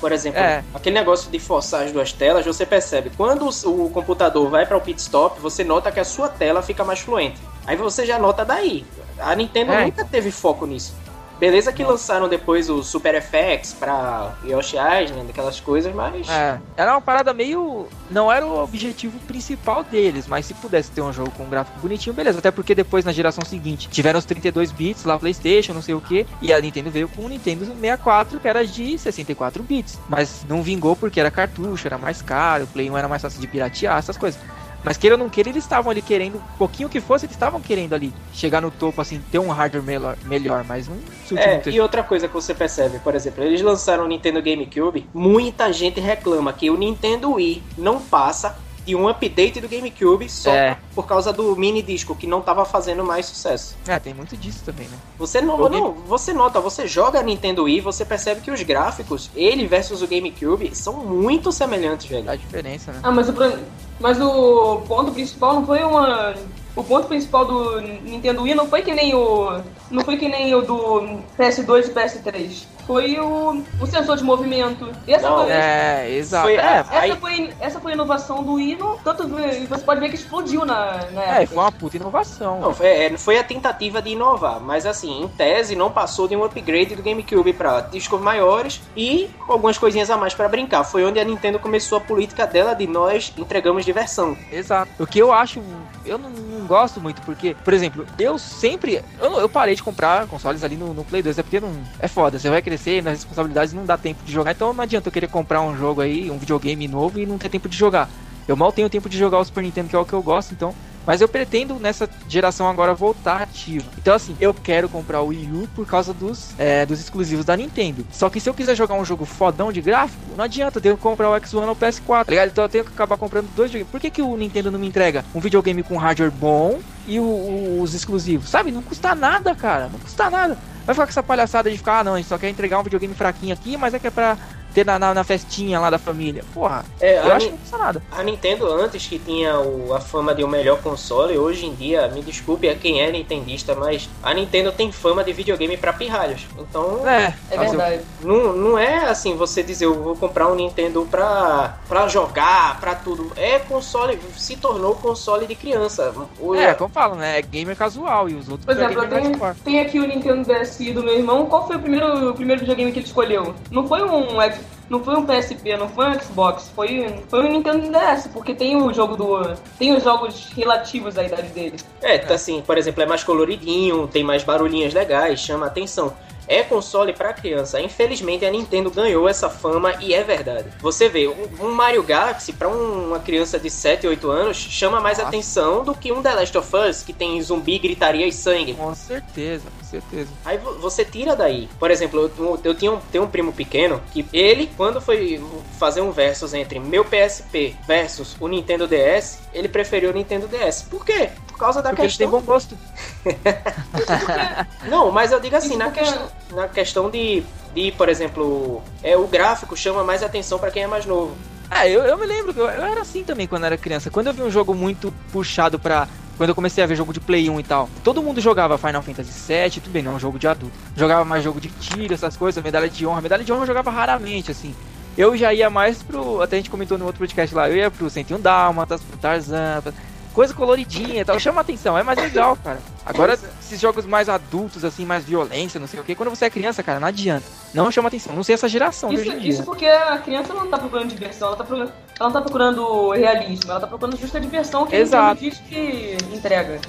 [0.01, 0.63] Por exemplo, É.
[0.75, 3.11] aquele negócio de forçar as duas telas, você percebe.
[3.17, 6.63] Quando o, o computador vai para o pit stop, você nota que a sua tela
[6.63, 7.41] fica mais fluente.
[7.69, 8.83] Aí você já nota daí.
[9.21, 9.85] A Nintendo É.
[9.85, 10.95] nunca teve foco nisso.
[11.39, 16.29] Beleza que lançaram depois o Super FX pra Yoshi Island, aquelas coisas, mas...
[16.29, 17.87] É, era uma parada meio.
[18.11, 21.79] Não era o objetivo principal deles, mas se pudesse ter um jogo com um gráfico
[21.79, 22.39] bonitinho, beleza.
[22.41, 26.01] Até porque depois, na geração seguinte, tiveram os 32 bits lá, PlayStation, não sei o
[26.01, 29.97] que, e a Nintendo veio com o Nintendo 64, que era de 64 bits.
[30.09, 33.41] Mas não vingou porque era cartucho, era mais caro, o Play 1 era mais fácil
[33.41, 34.41] de piratear, essas coisas.
[34.85, 37.95] Mas queira ou não queira, eles estavam ali querendo, pouquinho que fosse, eles estavam querendo
[37.95, 40.97] ali chegar no topo, assim, ter um hardware melhor, melhor mas não
[41.37, 45.73] É, e outra coisa que você percebe, por exemplo, eles lançaram o Nintendo GameCube, muita
[45.73, 50.79] gente reclama que o Nintendo Wii não passa de um update do GameCube só É.
[50.95, 53.77] por causa do mini disco que não tava fazendo mais sucesso.
[53.87, 54.97] É, tem muito disso também, né?
[55.19, 59.31] Você não, O não, você nota, você joga Nintendo Wii, você percebe que os gráficos,
[59.37, 62.25] ele versus o GameCube, são muito semelhantes, velho.
[62.25, 63.01] Dá diferença, né?
[63.03, 63.59] Ah, mas o, pro-
[64.01, 66.35] mas o ponto principal não foi uma.
[66.77, 69.61] O ponto principal do Nintendo Wii não foi que nem o.
[69.91, 72.78] Não foi que nem o do PS2 e PS3.
[72.89, 74.91] Foi o, o sensor de movimento.
[75.07, 76.45] Essa Não, foi, É, exato.
[76.47, 78.77] Foi- é, essa, aí- foi, essa foi a inovação do Wii.
[78.77, 82.61] No, tanto, você pode ver que explodiu na, na é, foi uma puta inovação.
[82.61, 86.35] Não, foi, é, foi a tentativa de inovar, mas assim, em tese não passou de
[86.35, 90.83] um upgrade do GameCube para discos maiores e algumas coisinhas a mais para brincar.
[90.83, 94.35] Foi onde a Nintendo começou a política dela de nós entregamos diversão.
[94.51, 94.91] Exato.
[94.99, 95.63] O que eu acho,
[96.07, 99.03] eu não, não gosto muito, porque, por exemplo, eu sempre.
[99.21, 101.71] Eu, eu parei de comprar consoles ali no, no Play 2, é porque não.
[102.01, 105.09] É foda, você vai crescer nas responsabilidades não dá tempo de jogar, então não adianta
[105.09, 108.09] eu querer comprar um jogo aí, um videogame novo e não ter tempo de jogar.
[108.47, 110.53] Eu mal tenho tempo de jogar o Super Nintendo, que é o que eu gosto,
[110.53, 110.75] então.
[111.07, 113.85] Mas eu pretendo nessa geração agora voltar ativa.
[113.97, 117.57] Então, assim, eu quero comprar o Wii U por causa dos, é, dos exclusivos da
[117.57, 118.07] Nintendo.
[118.13, 120.97] Só que se eu quiser jogar um jogo fodão de gráfico, não adianta, eu tenho
[120.99, 122.49] que comprar o X1 ou o PS4, tá ligado?
[122.51, 123.91] Então eu tenho que acabar comprando dois videogames.
[123.91, 127.23] Por que, que o Nintendo não me entrega um videogame com hardware bom e o-
[127.23, 128.51] o- os exclusivos?
[128.51, 128.71] Sabe?
[128.71, 129.89] Não custa nada, cara.
[129.91, 130.59] Não custa nada.
[130.89, 132.83] Vai ficar com essa palhaçada de ficar, ah, não, a gente só quer entregar um
[132.83, 134.39] videogame fraquinho aqui, mas é que é pra
[134.75, 136.45] ter na, na, na festinha lá da família.
[136.55, 138.03] Porra, É, eu a, acho Ni- que não custa nada.
[138.13, 142.09] a Nintendo antes que tinha o- a fama de o melhor console, hoje em dia,
[142.09, 146.47] me desculpe a quem é nintendista, mas a Nintendo tem fama de videogame para pirralhos.
[146.59, 148.03] Então, É, É fazer o- verdade.
[148.23, 152.95] Não, não é assim você dizer eu vou comprar um Nintendo pra, pra jogar, pra
[152.95, 153.33] tudo.
[153.37, 156.13] É console, se tornou console de criança.
[156.39, 157.39] O- É, como falo, né?
[157.39, 159.55] É gamer casual e os outros Por é exemplo, tenho, hardcore.
[159.65, 161.47] tem aqui o Nintendo DSi do meu irmão.
[161.47, 163.55] Qual foi o primeiro, o primeiro videogame que ele escolheu?
[163.71, 164.41] Não foi um
[164.89, 168.75] Não foi um PSP, não foi um Xbox, foi, foi um Nintendo DS, porque tem
[168.77, 169.55] o jogo do.
[169.79, 171.77] Tem os jogos relativos à idade dele.
[172.01, 176.15] É, tá assim, por exemplo, é mais coloridinho, tem mais barulhinhas legais, chama atenção.
[176.49, 177.81] É console pra criança.
[177.81, 180.69] Infelizmente a Nintendo ganhou essa fama e é verdade.
[180.81, 185.19] Você vê, um, Mario Galaxy pra um- uma criança de 7, 8 anos chama mais
[185.19, 185.29] Nossa.
[185.29, 188.75] atenção do que um The Last of Us que tem zumbi, gritaria e sangue.
[188.75, 190.29] Com certeza, com certeza.
[190.45, 191.69] Aí vo- você tira daí.
[191.79, 195.43] Por exemplo, eu, eu tinha um, tenho um primo pequeno que ele, quando foi
[195.79, 200.83] fazer um versus entre meu PSP versus o Nintendo DS, ele preferiu o Nintendo DS.
[200.89, 201.29] Por quê?
[201.47, 202.41] Por causa da Porque eles têm questão.
[202.41, 202.77] bom gosto.
[204.89, 207.43] Não, mas eu digo assim, na, questão, na questão de,
[207.75, 211.37] de, por exemplo, é, o gráfico chama mais atenção pra quem é mais novo.
[211.71, 214.11] É, eu, eu me lembro que eu, eu era assim também quando era criança.
[214.11, 216.09] Quando eu vi um jogo muito puxado pra.
[216.37, 219.03] Quando eu comecei a ver jogo de Play 1 e tal, todo mundo jogava Final
[219.03, 220.75] Fantasy VII, tudo bem, não é um jogo de adulto.
[220.97, 223.21] Jogava mais jogo de tiro, essas coisas, medalha de honra.
[223.21, 224.73] Medalha de honra eu jogava raramente, assim.
[225.17, 226.41] Eu já ia mais pro.
[226.41, 229.81] Até a gente comentou no outro podcast lá, eu ia pro 101 Dálmatas, pro Tarzan,
[229.83, 229.93] pra-
[230.39, 231.37] coisa coloridinha e tal.
[231.41, 232.79] Chama atenção, é mais legal, cara.
[233.05, 236.51] Agora, esses jogos mais adultos, assim, mais violência, não sei o que, quando você é
[236.51, 237.45] criança, cara, não adianta.
[237.75, 239.51] Não chama atenção, não sei essa geração Isso, hoje em dia.
[239.51, 243.11] isso porque a criança não tá procurando diversão, ela tá procurando, ela não tá procurando
[243.11, 245.45] realismo, ela tá procurando justa diversão que Exato.
[245.45, 246.81] o que entrega.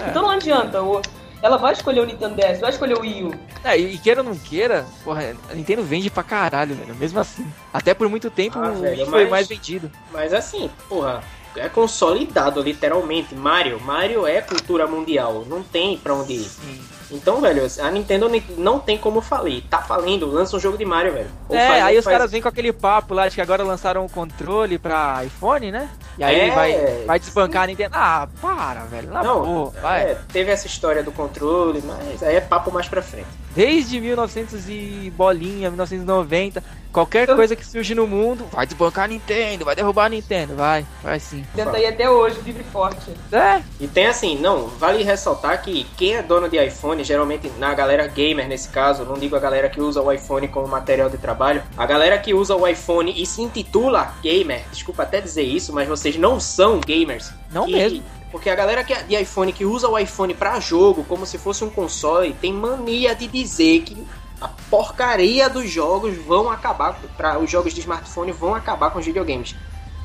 [0.00, 0.08] É.
[0.08, 0.80] Então não adianta.
[0.80, 1.02] O,
[1.42, 3.34] ela vai escolher o Nintendo DS, vai escolher o Wii U.
[3.64, 6.94] É, e queira ou não queira, porra, a Nintendo vende pra caralho, velho.
[6.94, 7.44] Mesmo assim.
[7.74, 9.90] Até por muito tempo Ah, o velho, Wii foi mas- mais vendido.
[10.12, 11.20] Mas assim, porra,
[11.56, 13.34] é consolidado, literalmente.
[13.34, 16.44] Mario, Mario é cultura mundial, não tem pra onde ir.
[16.44, 16.80] Sim.
[17.14, 19.62] Então, velho, a Nintendo não tem como falir.
[19.68, 21.28] Tá falindo, lança um jogo de Mario, velho.
[21.46, 23.62] Ou É, faz- aí os faz- caras vêm com aquele papo lá de que agora
[23.62, 25.90] lançaram o controle pra iPhone, né?
[26.16, 26.50] E aí É.
[26.50, 27.94] vai, vai desbancar a Nintendo.
[27.98, 29.10] Ah, para, velho.
[29.10, 30.02] Na Não, vai.
[30.12, 33.26] É, teve essa história do controle, mas aí é papo mais pra frente.
[33.54, 39.64] Desde 1900 e bolinha, 1990, qualquer coisa que surge no mundo, vai desbancar a Nintendo,
[39.64, 41.44] vai derrubar a Nintendo, vai, vai sim.
[41.54, 43.10] Tenta ir até hoje, vive forte.
[43.30, 47.74] É, E tem assim, não, vale ressaltar que quem é dono de iPhone, geralmente na
[47.74, 51.18] galera gamer nesse caso, não digo a galera que usa o iPhone como material de
[51.18, 55.72] trabalho, a galera que usa o iPhone e se intitula gamer, desculpa até dizer isso,
[55.72, 57.30] mas vocês não são gamers.
[57.50, 58.02] não E- mesmo.
[58.32, 61.36] Porque a galera que é de iPhone que usa o iPhone pra jogo, como se
[61.38, 64.04] fosse um console, tem mania de dizer que
[64.40, 69.04] a porcaria dos jogos vão acabar, para os jogos de smartphone vão acabar com os
[69.06, 69.54] videogames.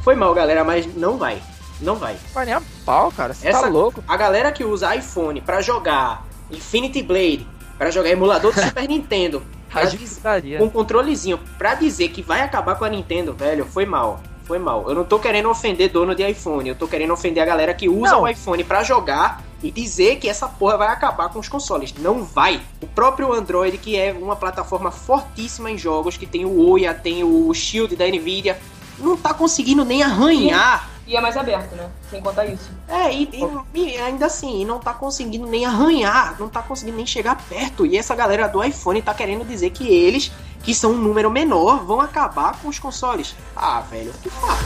[0.04, 1.42] Foi mal, galera, mas não vai.
[1.80, 2.18] Não vai.
[2.34, 4.04] Vai nem a pau, cara, você Essa- tá louco.
[4.08, 9.44] A galera que usa iPhone pra jogar Infinity Blade, pra jogar emulador do Super Nintendo,
[10.60, 14.22] com um controlezinho, pra dizer que vai acabar com a Nintendo, velho, foi mal.
[14.48, 14.88] Foi mal.
[14.88, 17.90] Eu não tô querendo ofender dono de iPhone, eu tô querendo ofender a galera que
[17.90, 18.22] usa Não.
[18.24, 21.94] o iPhone pra jogar e dizer que essa porra vai acabar com os consoles.
[22.00, 22.62] Não vai.
[22.82, 27.24] O próprio Android, que é uma plataforma fortíssima em jogos, que tem o Ouya, tem
[27.26, 28.58] o Shield da Nvidia,
[29.00, 31.90] não tá conseguindo nem arranhar E é mais aberto, né?
[32.10, 32.70] Sem contar isso.
[32.88, 33.30] é, e,
[33.74, 37.86] e- e ainda assim, não tá conseguindo nem arranhar, não tá conseguindo nem chegar perto.
[37.86, 40.32] E essa galera do iPhone tá querendo dizer que eles,
[40.64, 43.36] que são um número menor, vão acabar com os consoles.
[43.56, 44.58] Ah, velho, por favor.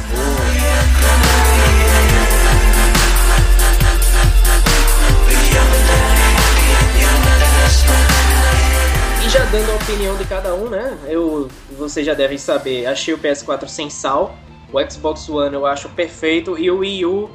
[9.23, 10.97] E já dando a opinião de cada um, né?
[11.07, 14.35] Eu, vocês já devem saber, achei o PS4 sem sal.
[14.73, 17.29] O Xbox One eu acho perfeito e o Wii U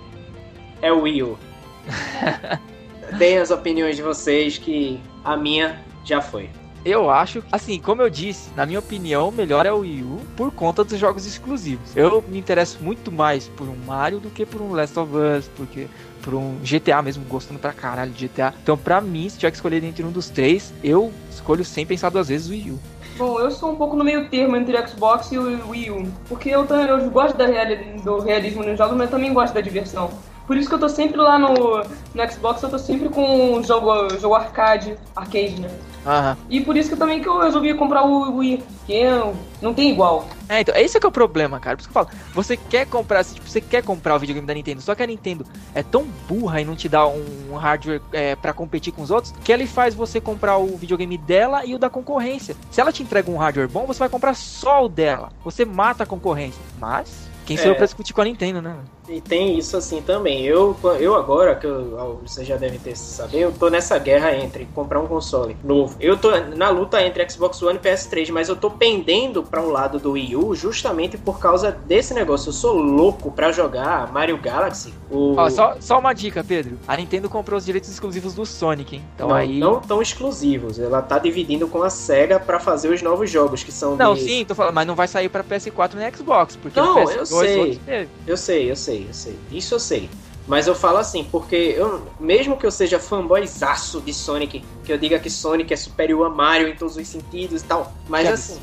[0.80, 1.38] é o Wii U.
[3.18, 6.50] Deem as opiniões de vocês que a minha já foi.
[6.88, 10.52] Eu acho, assim, como eu disse, na minha opinião, melhor é o Wii U por
[10.52, 11.90] conta dos jogos exclusivos.
[11.96, 15.50] Eu me interesso muito mais por um Mario do que por um Last of Us,
[15.56, 15.88] porque
[16.22, 18.54] por um GTA mesmo, gostando pra caralho de GTA.
[18.62, 22.08] Então, pra mim, se tiver que escolher entre um dos três, eu escolho sem pensar
[22.10, 22.78] duas vezes o Wii U.
[23.18, 26.06] Bom, eu sou um pouco no meio termo entre o Xbox e o Wii U.
[26.28, 30.08] Porque eu, eu gosto reali- do realismo nos jogos, mas também gosto da diversão.
[30.46, 33.64] Por isso que eu tô sempre lá no, no Xbox, eu tô sempre com o
[33.64, 35.68] jogo, jogo arcade, arcade, né?
[36.06, 36.36] Aham.
[36.48, 39.90] E por isso que também que eu resolvi comprar o Wii, porque eu- não tem
[39.90, 40.28] igual.
[40.48, 41.76] É, então, esse é que é o problema, cara.
[41.76, 44.54] Por isso que eu falo, você quer comprar, tipo, você quer comprar o videogame da
[44.54, 48.36] Nintendo, só que a Nintendo é tão burra e não te dá um hardware é,
[48.36, 51.78] para competir com os outros, que ela faz você comprar o videogame dela e o
[51.78, 52.54] da concorrência.
[52.70, 55.30] Se ela te entrega um hardware bom, você vai comprar só o dela.
[55.44, 56.62] Você mata a concorrência.
[56.78, 57.70] Mas, quem sou É.
[57.70, 58.76] eu pra discutir com a Nintendo, né?
[59.08, 60.44] E tem isso assim também.
[60.44, 64.66] Eu, eu agora, que eu, vocês já devem ter saber, eu tô nessa guerra entre
[64.74, 65.96] comprar um console novo.
[66.00, 69.70] Eu tô na luta entre Xbox One e PS3, mas eu tô pendendo para um
[69.70, 72.48] lado do Wii U justamente por causa desse negócio.
[72.48, 74.92] Eu sou louco pra jogar Mario Galaxy.
[75.08, 75.36] O...
[75.36, 76.76] Ó, só, só uma dica, Pedro.
[76.88, 79.02] A Nintendo comprou os direitos exclusivos do Sonic, hein?
[79.14, 79.58] Então não, aí.
[79.60, 80.80] não tão exclusivos.
[80.80, 84.22] Ela tá dividindo com a SEGA pra fazer os novos jogos que são Não, de...
[84.22, 87.26] sim, tô falando, mas não vai sair pra PS4 nem Xbox, porque Não, no eu
[87.36, 87.58] PS2 sei.
[87.58, 88.08] outros teve.
[88.26, 89.38] Eu sei, eu sei, eu sei.
[89.50, 90.10] Isso eu sei.
[90.46, 94.98] Mas eu falo assim, porque eu, mesmo que eu seja fanboyzaço de Sonic, que eu
[94.98, 98.32] diga que Sonic é superior a Mario em todos os sentidos e tal, mas Que
[98.32, 98.60] assim,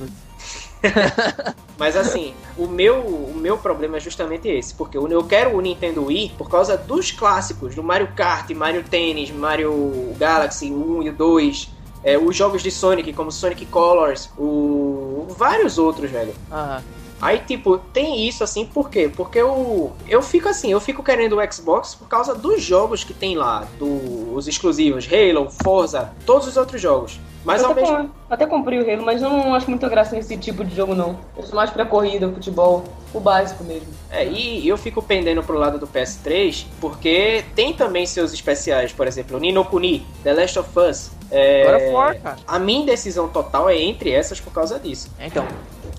[1.77, 6.05] mas assim, o meu, o meu problema é justamente esse, porque eu quero o Nintendo
[6.05, 11.13] Wii por causa dos clássicos, do Mario Kart, Mario Tennis, Mario Galaxy 1 e o
[11.13, 11.69] 2,
[12.03, 16.33] é, os jogos de Sonic, como Sonic Colors, o, vários outros, velho.
[16.49, 16.81] Aham.
[17.23, 19.09] Aí, tipo, tem isso assim, por quê?
[19.15, 23.13] Porque eu, eu fico assim, eu fico querendo o Xbox por causa dos jogos que
[23.13, 27.19] tem lá, do, os exclusivos, Halo, Forza, todos os outros jogos.
[27.45, 29.89] Mas eu ao até, mesmo com- até comprei o Halo, mas eu não acho muita
[29.89, 31.17] graça nesse tipo de jogo, não.
[31.35, 33.87] Eu sou mais pra corrida, futebol, o básico mesmo.
[34.09, 39.07] É, e eu fico pendendo pro lado do PS3, porque tem também seus especiais, por
[39.07, 41.11] exemplo, Nino Kuni, The Last of Us.
[41.29, 42.37] É, Agora for, cara.
[42.47, 45.09] a minha indecisão total é entre essas por causa disso.
[45.19, 45.45] É, Então,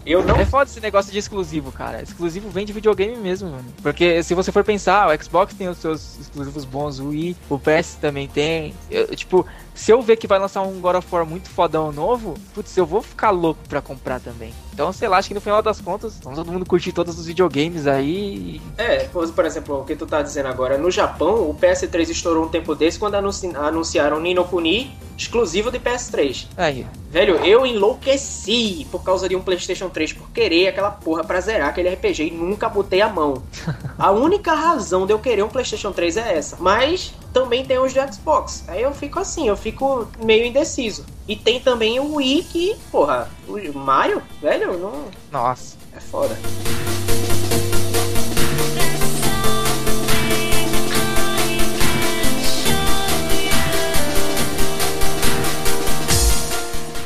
[0.07, 0.37] Eu não.
[0.37, 2.03] é foda esse negócio de exclusivo, cara.
[2.03, 3.64] Exclusivo vem de videogame mesmo, mano.
[3.83, 7.59] Porque se você for pensar, o Xbox tem os seus exclusivos bons, o Wii, o
[7.59, 8.75] PS também tem.
[8.90, 12.35] Eu, tipo, se eu ver que vai lançar um God of War muito fodão novo,
[12.55, 14.53] putz, eu vou ficar louco pra comprar também.
[14.73, 17.27] Então, sei lá, acho que no final das contas, vamos todo mundo curtir todos os
[17.27, 18.61] videogames aí.
[18.77, 22.49] É, por exemplo, o que tu tá dizendo agora, no Japão, o PS3 estourou um
[22.49, 26.49] tempo desse quando anunci- anunciaram Nino Kuni exclusivo de PS3.
[26.57, 31.41] Aí, Velho, eu enlouqueci por causa de um PlayStation 3 por querer aquela porra pra
[31.41, 33.43] zerar aquele RPG e nunca botei a mão.
[33.97, 36.57] A única razão de eu querer um PlayStation 3 é essa.
[36.59, 38.64] Mas também tem os do Xbox.
[38.68, 41.05] Aí eu fico assim, eu fico meio indeciso.
[41.29, 45.05] E tem também o Wii que, porra, o Mario, velho, não.
[45.31, 45.77] nossa.
[45.94, 46.37] É foda.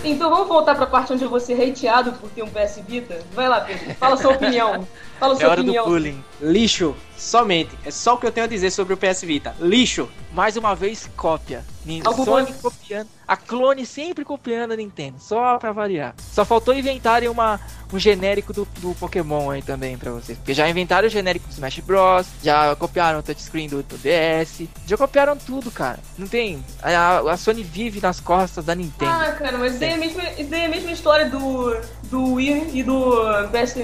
[0.05, 3.19] Então vamos voltar pra parte onde eu vou ser hateado por ter um PS Vita?
[3.35, 3.95] Vai lá, Pedro.
[3.97, 4.87] Fala sua opinião.
[5.21, 5.85] Fala É sua hora do opinião.
[5.85, 6.25] bullying.
[6.41, 7.71] Lixo, somente.
[7.85, 9.55] É só o que eu tenho a dizer sobre o PS Vita.
[9.61, 10.09] Lixo.
[10.33, 11.65] Mais uma vez, cópia.
[12.05, 12.71] Algo Sony bom.
[12.71, 13.09] copiando.
[13.27, 15.17] A clone sempre copiando a Nintendo.
[15.19, 16.15] Só pra variar.
[16.19, 17.59] Só faltou inventarem uma,
[17.93, 20.37] um genérico do, do Pokémon aí também pra vocês.
[20.39, 22.27] Porque já inventaram o genérico do Smash Bros.
[22.43, 24.69] Já copiaram o touchscreen do, do DS.
[24.87, 25.99] Já copiaram tudo, cara.
[26.17, 26.63] Não tem.
[26.83, 29.11] A, a Sony vive nas costas da Nintendo.
[29.11, 31.77] Ah, cara, mas isso daí é a mesma, isso daí é a mesma história do,
[32.05, 33.13] do Wii e do
[33.51, 33.77] PS,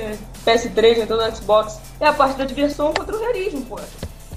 [0.45, 1.81] PS3, então do Xbox.
[2.01, 3.77] É a parte da diversão contra o realismo, pô.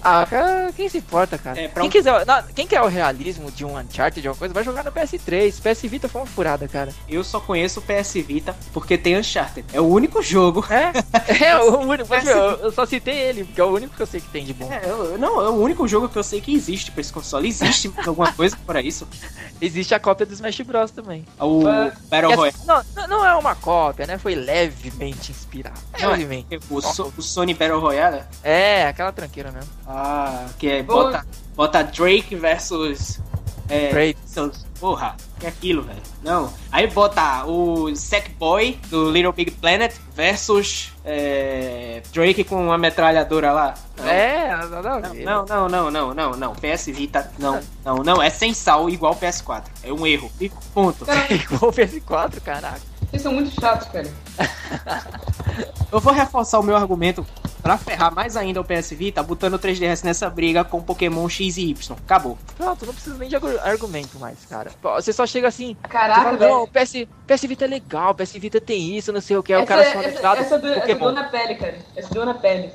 [0.04, 1.60] Ah, cara, quem se importa, cara?
[1.60, 4.54] É, quem, um- quiser, não, quem quer o realismo de um Uncharted, de uma coisa,
[4.54, 5.60] vai jogar no PS3.
[5.62, 6.94] PS Vita foi uma furada, cara.
[7.10, 9.66] Eu só conheço o PS Vita porque tem Uncharted.
[9.74, 10.66] É o único jogo.
[10.70, 10.92] É?
[11.44, 12.10] é o único.
[12.10, 14.46] mas, meu, eu só citei ele, porque é o único que eu sei que tem
[14.46, 14.72] de bom.
[14.72, 17.48] É, eu- não, é o único jogo que eu sei que existe pra esse console.
[17.48, 19.08] Existe alguma coisa para isso?
[19.60, 21.26] Existe a cópia do Smash Bros também.
[21.40, 21.92] O É.
[22.10, 22.58] Battle é- Royale.
[22.66, 24.18] não, não- é uma cópia, né?
[24.18, 25.80] Foi levemente inspirado.
[25.94, 26.60] É- levemente.
[26.70, 28.22] O, So- o Sony Battle Royale.
[28.44, 29.70] É, aquela tranqueira mesmo.
[29.88, 29.97] Ah,
[30.58, 33.20] que é bota, bota Drake versus.
[33.70, 34.18] É, Drake.
[34.26, 36.02] seus- porra, que é aquilo, velho?
[36.24, 36.54] Não.
[36.72, 43.74] Aí bota o Sackboy do Little Big Planet versus é, Drake com uma metralhadora lá.
[43.98, 44.08] Não.
[44.08, 45.26] É, nada a ver.
[45.26, 46.54] Não, não, não, não, não, não.
[46.54, 48.22] PS Vita, não, não, não.
[48.22, 49.64] É sem sal igual PS4.
[49.84, 50.32] É um erro.
[50.40, 51.06] E ponto.
[51.30, 52.82] Igual o PS4, caraca.
[53.10, 54.08] Vocês são muito chatos, cara.
[55.92, 57.26] Eu vou reforçar o meu argumento
[57.62, 61.58] pra ferrar mais ainda o PS Vita, botando o 3DS nessa briga com Pokémon X
[61.58, 61.96] e Y.
[62.06, 62.38] Acabou.
[62.58, 64.72] Pronto, não precisa nem de argu- argumento mais, cara.
[64.82, 65.76] Você só chega assim.
[65.90, 66.68] Caraca, fala, não, velho.
[66.68, 69.54] PS, PS Vita é legal, PS Vita tem isso, não sei o que.
[69.54, 71.78] Aí o cara só essa, essa, do, essa deu na pele, cara.
[71.96, 72.72] Essa deu na pele.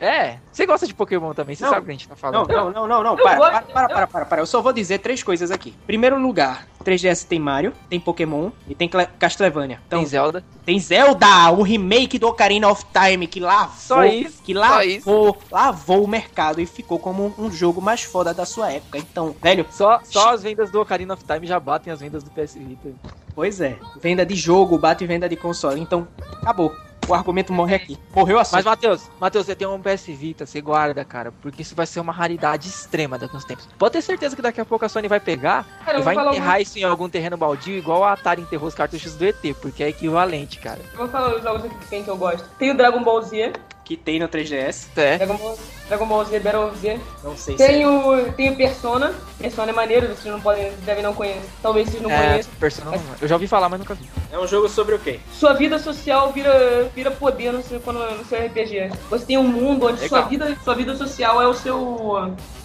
[0.00, 1.70] É, você gosta de Pokémon também, você Não.
[1.70, 2.48] sabe o que a gente tá Não, falando.
[2.48, 3.16] não, não, não, não.
[3.16, 4.42] Para, para, para, para, para, para.
[4.42, 5.74] Eu só vou dizer três coisas aqui.
[5.86, 9.80] Primeiro lugar, 3DS tem Mario, tem Pokémon e tem Castlevania.
[9.86, 10.44] Então, Tem Zelda.
[10.64, 15.38] tem Zelda, o remake do Ocarina of Time que lavou, Só isso, que só lavou,
[15.50, 18.98] lavou o mercado e ficou como um jogo mais foda da sua época.
[18.98, 22.30] Então, velho, Só, só as vendas do Ocarina of Time já batem as vendas do
[22.30, 22.90] PS Vita.
[23.34, 25.80] pois é, venda de jogo bate venda de console.
[25.80, 26.06] Então,
[26.40, 26.72] acabou.
[27.08, 27.98] O argumento morre aqui.
[28.14, 28.54] Morreu assim.
[28.54, 32.00] Mas, Matheus, Matheus, você tem um PS Vita, você guarda, cara, porque isso vai ser
[32.00, 33.66] uma raridade extrema daqui a uns tempos.
[33.78, 36.60] Pode ter certeza que daqui a pouco a Sony vai pegar Cara, e vai enterrar
[36.60, 39.88] isso em algum terreno baldio, igual a Atari enterrou os cartuchos do ET, porque é
[39.88, 40.80] equivalente, cara.
[40.92, 42.46] Eu vou falar os jogos aqui que tem que eu gosto.
[42.58, 43.54] Tem o Dragon Ball Z.
[43.88, 44.86] que tem no 3DS.
[44.94, 45.16] É.
[45.16, 47.00] Dragon Ball, Dragon Ball Z, Battle Z.
[47.24, 49.14] Não sei se Tem o, tem o Persona.
[49.38, 51.40] Persona é maneiro, vocês não podem, devem não conhecer.
[51.62, 52.52] Talvez vocês não É, conheçam.
[52.60, 54.06] Persona não- eu já ouvi falar, mas nunca vi.
[54.30, 55.18] é um jogo sobre o quê?
[55.32, 58.90] Sua vida social vira, vira poder no seu, quando, no seu RPG.
[59.08, 60.20] Você tem um mundo onde Legal.
[60.20, 61.78] sua vida, sua vida social é o seu.
[61.78, 62.16] O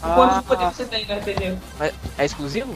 [0.01, 0.13] Ah.
[0.15, 1.55] quanto de poder você tem no RPG.
[1.79, 2.75] Mas é exclusivo?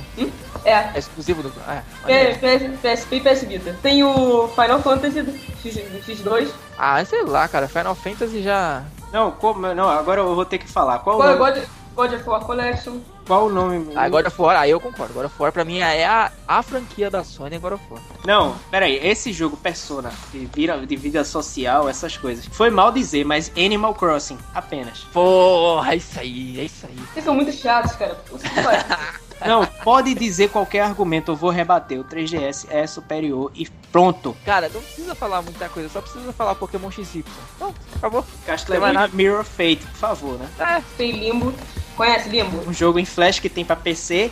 [0.63, 0.71] É.
[0.71, 1.51] É exclusivo do.
[1.67, 2.33] Ah, É.
[2.35, 3.75] PS, PSP e PS Vita.
[3.83, 5.19] Tem o Final Fantasy
[5.61, 5.75] X,
[6.07, 6.47] X2.
[6.77, 7.67] Ah, sei lá, cara.
[7.67, 8.83] Final Fantasy já.
[9.11, 10.99] Não, como, não, agora eu vou ter que falar.
[10.99, 11.63] Qual, o God, nome, God,
[11.95, 12.99] God of War Collection.
[13.25, 13.91] qual o nome?
[13.95, 15.13] Ah, God of War, aí eu concordo.
[15.13, 18.01] God of War pra mim é a, a franquia da Sony é God of War.
[18.25, 22.45] Não, peraí, esse jogo Persona, de vida, de vida social, essas coisas.
[22.45, 24.99] Foi mal dizer, mas Animal Crossing, apenas.
[25.13, 26.97] Porra, é isso aí, é isso aí.
[27.13, 28.17] Vocês são muito chatos, cara.
[29.45, 31.99] Não, pode dizer qualquer argumento, eu vou rebater.
[31.99, 34.35] O 3DS é superior e pronto.
[34.45, 37.23] Cara, não precisa falar muita coisa, só precisa falar Pokémon XY.
[37.57, 38.25] Pronto, acabou.
[38.45, 40.47] Castlevania Mirror of Fate, por favor, né?
[40.59, 41.53] É, Tem Limbo.
[41.95, 42.69] Conhece Limbo?
[42.69, 44.31] Um jogo em flash que tem pra PC,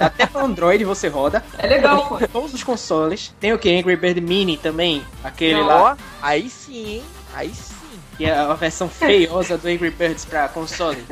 [0.00, 1.44] até pra Android você roda.
[1.56, 2.18] É legal, pô.
[2.28, 3.32] Todos os consoles.
[3.38, 3.70] Tem o que?
[3.70, 5.96] Angry Bird Mini também, aquele Não, lá.
[6.20, 7.02] aí sim, hein?
[7.34, 7.74] Aí sim.
[8.16, 11.04] Que é a versão feiosa do Angry Birds pra console.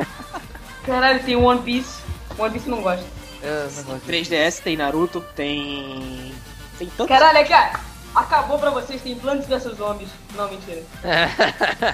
[0.84, 2.00] Caralho, tem One Piece.
[2.36, 3.04] One Piece não gosto.
[3.46, 4.06] Eu não gosto.
[4.06, 6.32] 3DS tem Naruto, tem.
[6.78, 7.09] Tem tanto.
[7.09, 7.80] Caralho, é que ah,
[8.14, 9.00] acabou pra vocês.
[9.00, 10.09] Tem Plants vs Zombies.
[10.35, 10.82] Não, mentira.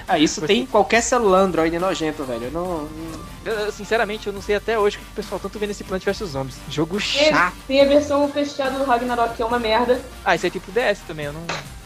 [0.07, 2.45] Ah, isso tem em qualquer celular Android nojento, velho.
[2.45, 2.83] Eu não.
[2.83, 5.83] não- Eu, sinceramente, eu não sei até hoje o que o pessoal tanto vê nesse
[5.83, 6.55] Plant vs Zombies.
[6.69, 7.53] Jogo Tem, chato.
[7.67, 10.01] tem a versão fechada do Ragnarok, que é uma merda.
[10.25, 11.41] Ah, esse é tipo DS também, eu não.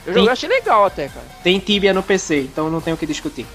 [0.05, 1.25] Eu, Tem- joguei, achei legal até, cara.
[1.43, 3.45] Tem Tibia no PC, então não tenho o que discutir.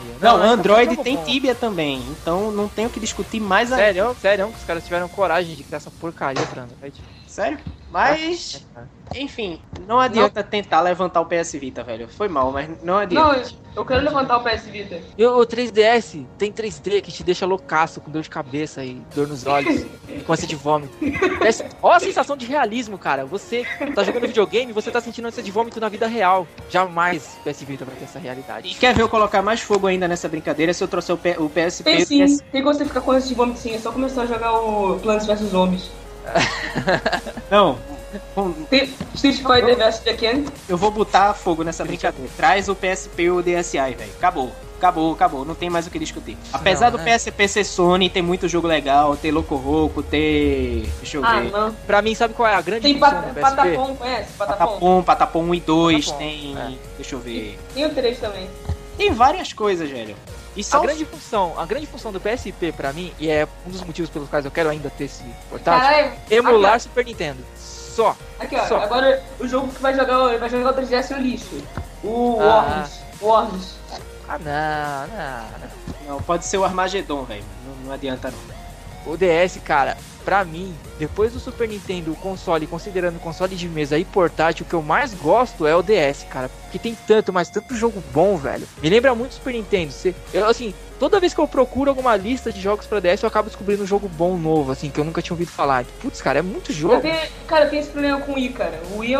[0.00, 0.16] Maria.
[0.20, 1.24] Não, é, Android tem bom.
[1.24, 3.84] Tibia também, então não tenho o que discutir mais ainda.
[3.84, 7.00] Sério, sério, que os caras tiveram coragem de criar essa porcaria pra Android.
[7.40, 7.58] Sério?
[7.90, 8.66] Mas,
[9.14, 12.06] enfim, não adianta tentar levantar o PS Vita, velho.
[12.06, 13.50] Foi mal, mas não Não, adianta.
[13.74, 15.00] eu quero levantar o PS Vita.
[15.18, 19.26] E o 3DS tem 3D que te deixa loucaço, com dor de cabeça e dor
[19.26, 20.96] nos olhos, e com ânsia de vômito.
[21.82, 23.24] Olha a sensação de realismo, cara.
[23.24, 26.46] Você tá jogando videogame, você tá sentindo ânsia de vômito na vida real.
[26.68, 28.74] Jamais o PS Vita vai ter essa E realidade.
[28.78, 31.48] quer ver eu colocar mais fogo ainda nessa brincadeira se eu trouxer o, P- o
[31.48, 32.40] PSP Tem e o sim, PS...
[32.52, 35.00] tem como você ficar com esse de vômito sim, é só começar a jogar o
[35.00, 35.90] Plants vs Zombies.
[37.50, 37.78] Não,
[38.68, 40.44] Tem Street Fighter vs Tekken.
[40.68, 42.30] eu vou botar fogo nessa brincadeira.
[42.36, 44.10] Traz o PSP e o DSi, velho.
[44.18, 44.52] Acabou.
[44.78, 45.44] Acabou, acabou.
[45.44, 46.38] Não tem mais o que discutir.
[46.50, 47.14] Apesar Não, do né?
[47.14, 49.14] PSP ser Sony, tem muito jogo legal.
[49.14, 50.88] Ter Loco Roco, ter...
[51.00, 51.50] Deixa eu Ah, ver.
[51.50, 51.72] não.
[51.86, 53.40] Pra mim, sabe qual é a grande Tem pat do PSP?
[53.42, 54.32] Patapom, conhece?
[54.38, 54.64] Patapom.
[54.64, 56.56] Patapom, Patapom 1 e 2, Patapom, tem...
[56.56, 56.72] é.
[56.96, 57.58] Deixa eu ver.
[57.74, 58.48] Tem o 3 também.
[58.96, 60.16] Tem várias coisas, velho.
[60.56, 63.82] E A grande função, a grande função do PSP pra mim, e é um dos
[63.82, 66.12] motivos pelos quais eu quero ainda ter esse portátil, Caralho.
[66.30, 67.38] emular Super Nintendo.
[67.56, 68.16] Só.
[68.38, 68.66] Aqui, ó.
[68.66, 68.78] Só.
[68.80, 71.62] Agora o jogo que vai jogar, vai jogar o 3DS no lixo.
[72.02, 72.86] O Ah.
[72.88, 73.00] Worms.
[73.20, 73.74] Worms.
[74.28, 75.58] Ah, não, não,
[76.08, 76.14] não.
[76.16, 77.44] Não, pode ser o Armagedon, velho.
[77.66, 79.12] Não, não adianta não.
[79.12, 79.96] O DS, cara,
[80.30, 84.68] pra mim, depois do Super Nintendo, o console, considerando console de mesa e portátil, o
[84.68, 86.48] que eu mais gosto é o DS, cara.
[86.48, 88.64] Porque tem tanto, mas tanto jogo bom, velho.
[88.80, 89.90] Me lembra muito Super Nintendo.
[89.90, 93.26] Você, eu, assim, toda vez que eu procuro alguma lista de jogos pra DS, eu
[93.26, 95.84] acabo descobrindo um jogo bom novo, assim, que eu nunca tinha ouvido falar.
[96.00, 97.00] Putz, cara, é muito Eu jogo.
[97.00, 97.18] tenho,
[97.48, 98.80] cara, eu tenho esse problema com o Wii, cara.
[98.94, 99.16] O Wii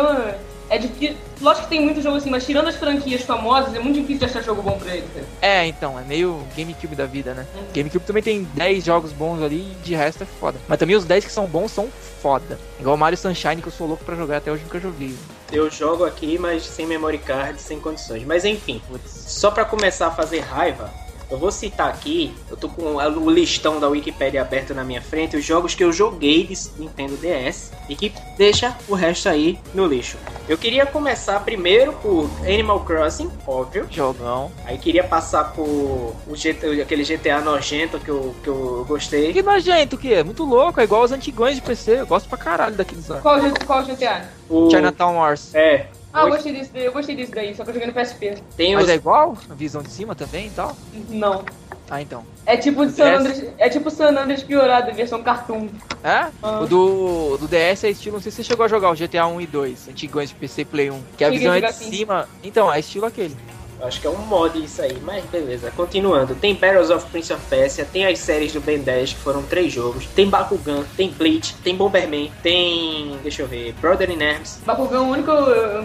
[0.71, 1.17] é, é difícil.
[1.41, 4.25] Lógico que tem muito jogo assim, mas tirando as franquias famosas, é muito difícil de
[4.25, 5.25] achar jogo bom pra ele, cara.
[5.41, 7.45] É, então, é meio GameCube da vida, né?
[7.55, 7.63] Uhum.
[7.73, 10.59] GameCube também tem 10 jogos bons ali e de resto é foda.
[10.67, 11.89] Mas também os 10 que são bons são
[12.21, 12.59] foda.
[12.79, 15.15] Igual o Mario Sunshine, que eu sou louco pra jogar até hoje nunca joguei.
[15.51, 18.23] Eu jogo aqui, mas sem memory card, sem condições.
[18.23, 20.89] Mas enfim, só pra começar a fazer raiva,
[21.31, 25.37] eu vou citar aqui, eu tô com o listão da Wikipedia aberto na minha frente,
[25.37, 29.87] os jogos que eu joguei de Nintendo DS e que deixa o resto aí no
[29.87, 30.17] lixo.
[30.49, 33.87] Eu queria começar primeiro por Animal Crossing, óbvio.
[33.89, 34.51] Jogão.
[34.65, 39.31] Aí queria passar por o GT aquele GTA nojento que eu, que eu gostei.
[39.31, 40.23] Que nojento que é?
[40.23, 42.01] Muito louco, é igual os antigões de PC.
[42.01, 43.21] Eu gosto pra caralho daqueles lá.
[43.21, 44.29] Qual, qual GTA?
[44.49, 45.55] O, Chinatown Wars.
[45.55, 45.87] É.
[46.13, 48.37] Ah, eu gostei desse daí, eu gostei desse daí, só que eu joguei no PSP.
[48.57, 49.37] Tem Mas os, é igual?
[49.49, 50.75] A visão de cima também e tal?
[51.09, 51.45] Não.
[51.89, 52.25] Ah, então.
[52.45, 53.17] É tipo de San?
[53.19, 55.67] Andreas, é tipo San Andreas piorado, versão cartoon.
[56.03, 56.27] É?
[56.41, 56.61] Ah.
[56.61, 59.27] O do, do DS é estilo, não sei se você chegou a jogar o GTA
[59.27, 61.01] 1 e 2, antigões de PC Play 1.
[61.17, 62.29] Que a Cheguei visão é de cima.
[62.43, 63.35] Então, é estilo aquele.
[63.81, 65.71] Acho que é um mod isso aí, mas beleza.
[65.71, 69.41] Continuando, tem Battles of Prince of Persia, tem as séries do Ben 10, que foram
[69.43, 73.17] três jogos, tem Bakugan, tem Bleach, tem Bomberman, tem.
[73.23, 75.31] deixa eu ver, Brother in Arms, Bakugan, o único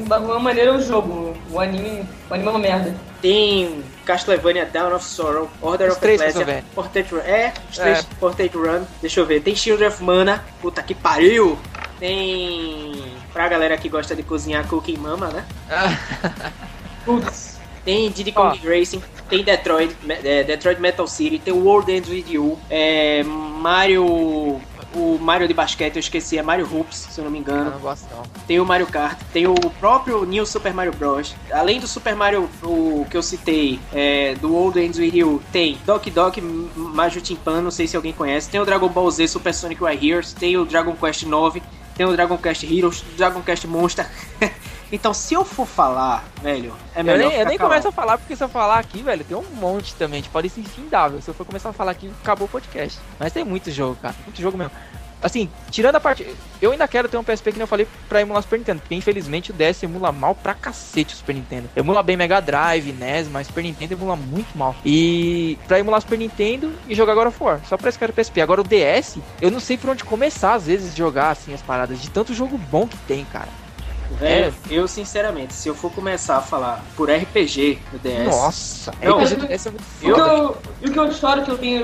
[0.06, 1.34] Bakugan maneiro é o jogo.
[1.50, 2.94] O anime, o anime é uma merda.
[3.22, 6.64] tem Castlevania Dawn of Sorrow, Order Os of Ecclesia.
[6.74, 7.20] Portrait Run.
[7.20, 7.82] É, os É.
[7.82, 11.58] três Portrait Run, deixa eu ver, tem Shield of Mana, puta que pariu!
[11.98, 13.02] Tem.
[13.32, 15.44] Pra galera que gosta de cozinhar Cooking Mama, né?
[17.06, 17.55] Putz.
[17.86, 22.58] Tem Diddy Kong Racing, tem Detroit, é, Detroit Metal City, tem World Ends With You,
[22.68, 24.60] é, Mario.
[24.94, 27.70] O Mario de basquete, eu esqueci, é Mario Hoops, se eu não me Eu engano.
[27.70, 28.22] não gosto não.
[28.46, 31.34] Tem o Mario Kart, tem o próprio New Super Mario Bros.
[31.52, 35.76] Além do Super Mario o que eu citei, é, do World Ends With You, tem
[35.84, 36.38] Doc Doc
[36.74, 38.48] Majo Timpan, não sei se alguém conhece.
[38.48, 41.62] Tem o Dragon Ball Z Super Sonic Right Heroes, tem o Dragon Quest 9,
[41.94, 44.08] tem o Dragon Quest Heroes, Dragon Quest Monster.
[44.90, 48.18] então, se eu for falar, velho, é Eu melhor nem, eu nem começo a falar,
[48.18, 50.22] porque se eu falar aqui, velho, tem um monte também.
[50.22, 51.20] Tipo, pode ser infindável.
[51.20, 52.98] Se eu for começar a falar aqui, acabou o podcast.
[53.18, 54.14] Mas tem muito jogo, cara.
[54.24, 54.72] Muito jogo mesmo.
[55.22, 56.26] Assim, tirando a parte.
[56.60, 58.80] Eu ainda quero ter um PSP que nem eu falei pra emular o Super Nintendo.
[58.80, 61.68] Porque infelizmente o DS emula mal pra cacete o Super Nintendo.
[61.74, 64.76] Emula bem Mega Drive, NES, mas Super Nintendo emula muito mal.
[64.84, 67.60] E pra emular o Super Nintendo e jogar agora for.
[67.66, 68.40] Só pra isso que eu quero PSP.
[68.40, 71.62] Agora o DS, eu não sei por onde começar às vezes de jogar assim as
[71.62, 72.00] paradas.
[72.00, 73.48] De tanto jogo bom que tem, cara.
[74.18, 79.18] Velho, eu sinceramente, se eu for começar a falar por RPG no DS, Nossa, Não,
[79.18, 80.32] RPG do DS é muito O que foda.
[80.32, 81.82] eu, e o que eu choro que eu tenho,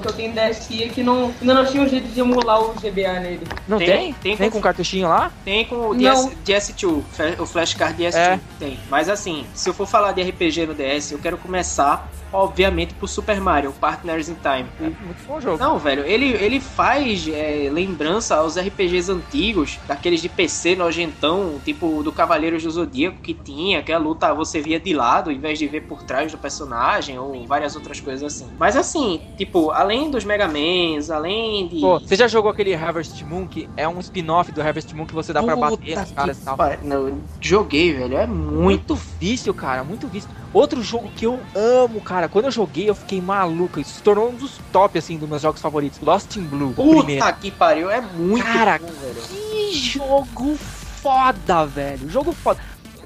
[0.00, 2.74] que eu tenho DSi é que não, ainda não tinha um jeito de emular o
[2.74, 3.46] GBA nele.
[3.68, 4.12] Não Tem- tem?
[4.14, 5.30] tem Tem, com- com cartuchinho lá?
[5.44, 5.94] Tem com o.
[5.94, 8.14] DS, DS2, fe- o Flashcard DS2.
[8.16, 8.40] É.
[8.58, 8.78] Tem.
[8.88, 13.08] Mas assim, se eu for falar de RPG no DS, eu quero começar, obviamente, por
[13.08, 14.66] Super Mario, Partners in Time.
[14.80, 15.58] Muito bom jogo.
[15.58, 22.02] Não, velho, ele, ele faz é, lembrança aos RPGs antigos, daqueles de PC nojentão, tipo
[22.02, 25.58] do Cavaleiros do Zodíaco que tinha, que a luta você via de lado, em vez
[25.58, 28.48] de ver por trás do personagem, ou várias outras coisas assim.
[28.58, 31.80] Mas assim, tipo, além dos Mega Mans, além de.
[31.80, 35.14] Pô, você já jogou aquele Harvest Moon, que é um spin-off do Harvest Moon que
[35.14, 36.56] você dá pra bater nos caras e tal?
[36.82, 38.16] Não, joguei, velho.
[38.16, 38.74] É muito.
[38.74, 40.28] Muito vício, cara, muito vício.
[40.52, 43.80] Outro jogo que eu amo, cara, quando eu joguei eu fiquei maluco.
[43.80, 46.00] Isso se tornou um dos top, assim, dos meus jogos favoritos.
[46.00, 46.72] Lost in Blue.
[46.74, 47.34] Puta primeiro.
[47.40, 49.22] que pariu, é muito Cara, bom, velho.
[49.22, 50.56] Que jogo
[51.04, 52.10] foda, velho.
[52.10, 52.58] Jogo foda.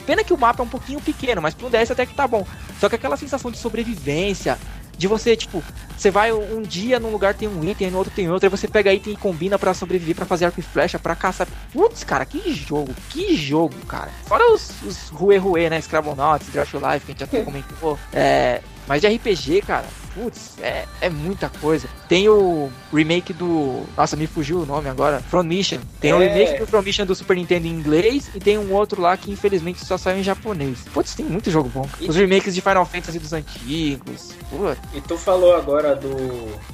[0.06, 2.46] Pena que o mapa é um pouquinho pequeno, mas pro DS até que tá bom.
[2.80, 4.56] Só que aquela sensação de sobrevivência,
[4.96, 5.62] de você, tipo,
[5.96, 8.66] você vai um dia num lugar tem um item, no outro tem outro, aí você
[8.66, 11.46] pega item e combina pra sobreviver, pra fazer arco e flecha, pra caçar.
[11.72, 14.10] Putz, cara, que jogo, que jogo, cara.
[14.24, 17.98] Fora os, os Rue Rue, né, Scrabonauts, Draft Life, que a gente até comentou.
[18.12, 21.88] É, mas de RPG, cara, putz, é, é muita coisa.
[22.08, 23.82] Tem o remake do.
[23.96, 25.20] Nossa, me fugiu o nome agora.
[25.28, 25.78] From Mission.
[26.00, 26.28] Tem o É.
[26.28, 29.30] remake do From Mission do Super Nintendo em inglês e tem um outro lá que
[29.30, 30.78] infelizmente só saiu em japonês.
[30.94, 31.86] Putz, tem muito jogo bom.
[32.00, 34.32] E- Os remakes de Final Fantasy dos antigos.
[34.50, 34.78] Putz.
[34.94, 36.08] E tu falou agora do.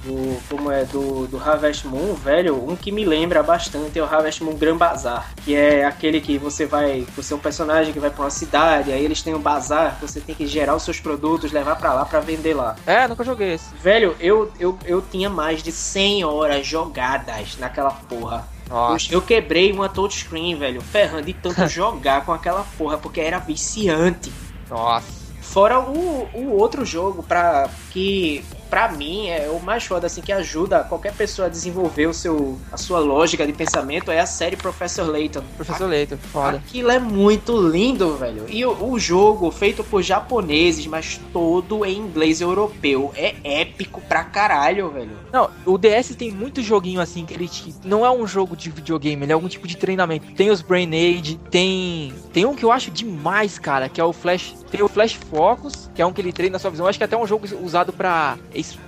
[0.04, 0.84] do como é?
[0.84, 2.68] Do, do Harvest Moon, velho.
[2.70, 5.32] Um que me lembra bastante é o Harvest Moon Grand Bazar.
[5.44, 7.04] Que é aquele que você vai.
[7.16, 10.20] Você é um personagem que vai pra uma cidade, aí eles têm um bazar, você
[10.20, 12.76] tem que gerar os seus produtos, levar pra lá pra vender lá.
[12.86, 13.74] É, nunca joguei esse.
[13.82, 18.46] Velho, eu, eu, eu tinha mais de 100 horas jogadas naquela porra.
[18.68, 19.12] Eu, Nossa.
[19.12, 24.32] eu quebrei uma touchscreen, velho, ferrando de tanto jogar com aquela porra, porque era viciante.
[24.68, 25.06] Nossa.
[25.40, 28.44] Fora o, o outro jogo pra, que,
[28.74, 32.58] pra mim, é o mais foda, assim, que ajuda qualquer pessoa a desenvolver o seu,
[32.72, 35.44] a sua lógica de pensamento é a série Professor Layton.
[35.54, 36.56] Professor Leito, foda.
[36.56, 38.46] Aquilo é muito lindo, velho.
[38.48, 44.24] E o, o jogo, feito por japoneses, mas todo em inglês europeu, é épico pra
[44.24, 45.16] caralho, velho.
[45.32, 47.72] Não, o DS tem muito joguinho assim que ele te...
[47.84, 50.32] não é um jogo de videogame, ele é algum tipo de treinamento.
[50.32, 54.12] Tem os Brain Age, tem tem um que eu acho demais, cara, que é o
[54.12, 56.84] Flash, tem o Flash Focus, que é um que ele treina a sua visão.
[56.84, 58.36] Eu acho que até é um jogo usado pra,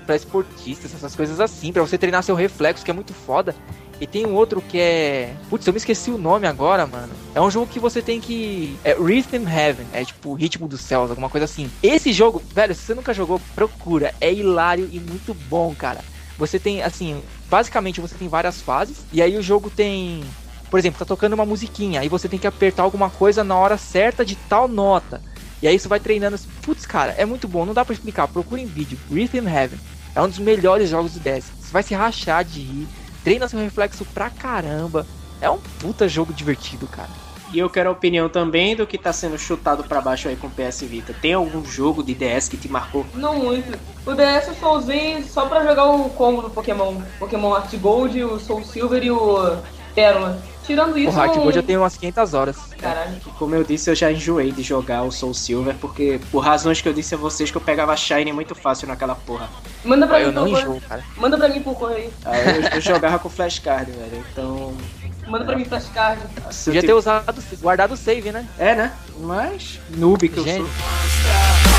[0.07, 3.55] pra esportistas, essas coisas assim, pra você treinar seu reflexo, que é muito foda.
[4.01, 5.35] E tem um outro que é.
[5.49, 7.13] Putz, eu me esqueci o nome agora, mano.
[7.35, 8.77] É um jogo que você tem que.
[8.85, 9.87] É Rhythm Heaven.
[9.93, 11.71] É tipo Ritmo dos Céus, alguma coisa assim.
[11.83, 14.15] Esse jogo, velho, se você nunca jogou, procura.
[14.21, 16.01] É hilário e muito bom, cara.
[16.37, 18.99] Você tem, assim, basicamente você tem várias fases.
[19.13, 20.23] E aí o jogo tem.
[20.71, 22.01] Por exemplo, tá tocando uma musiquinha.
[22.01, 25.23] Aí você tem que apertar alguma coisa na hora certa de tal nota.
[25.63, 26.39] E aí isso vai treinando.
[26.63, 27.65] Putz, cara, é muito bom.
[27.65, 28.29] Não dá pra explicar.
[28.29, 28.99] Procura em vídeo.
[29.11, 29.79] Rhythm Heaven.
[30.15, 31.45] É um dos melhores jogos do DS.
[31.61, 32.89] Você vai se rachar de rir.
[33.23, 35.07] Treina seu reflexo pra caramba.
[35.41, 37.11] É um puta jogo divertido, cara.
[37.53, 40.49] E eu quero a opinião também do que tá sendo chutado pra baixo aí com
[40.49, 41.15] o PS Vita.
[41.15, 43.07] Tem algum jogo de DS que te marcou?
[43.15, 43.79] Não muito.
[44.05, 47.01] O DS eu só usei só pra jogar o combo do Pokémon.
[47.19, 49.59] Pokémon Art Gold, o Soul Silver e o
[49.95, 50.43] Pérola.
[50.67, 52.57] Tirando isso, O não- Gold já tem umas 500 horas.
[52.79, 53.15] Caralho.
[53.39, 56.89] Como eu disse, eu já enjoei de jogar o Soul Silver, porque por razões que
[56.89, 59.49] eu disse a vocês que eu pegava Shine muito fácil naquela porra.
[59.85, 60.69] Manda pra Eu mim não por correio.
[60.71, 61.05] enjoo, cara.
[61.17, 62.13] Manda pra mim por correio.
[62.25, 64.25] Aí eu, eu jogava com flashcard, velho.
[64.33, 64.75] Então.
[65.29, 66.21] Manda pra mim flashcard.
[66.37, 68.45] eu Podia tive- ter usado, guardado o save, né?
[68.59, 68.93] É, né?
[69.21, 69.79] Mas.
[69.97, 70.67] Noob que eu Gente.
[70.67, 71.77] sou.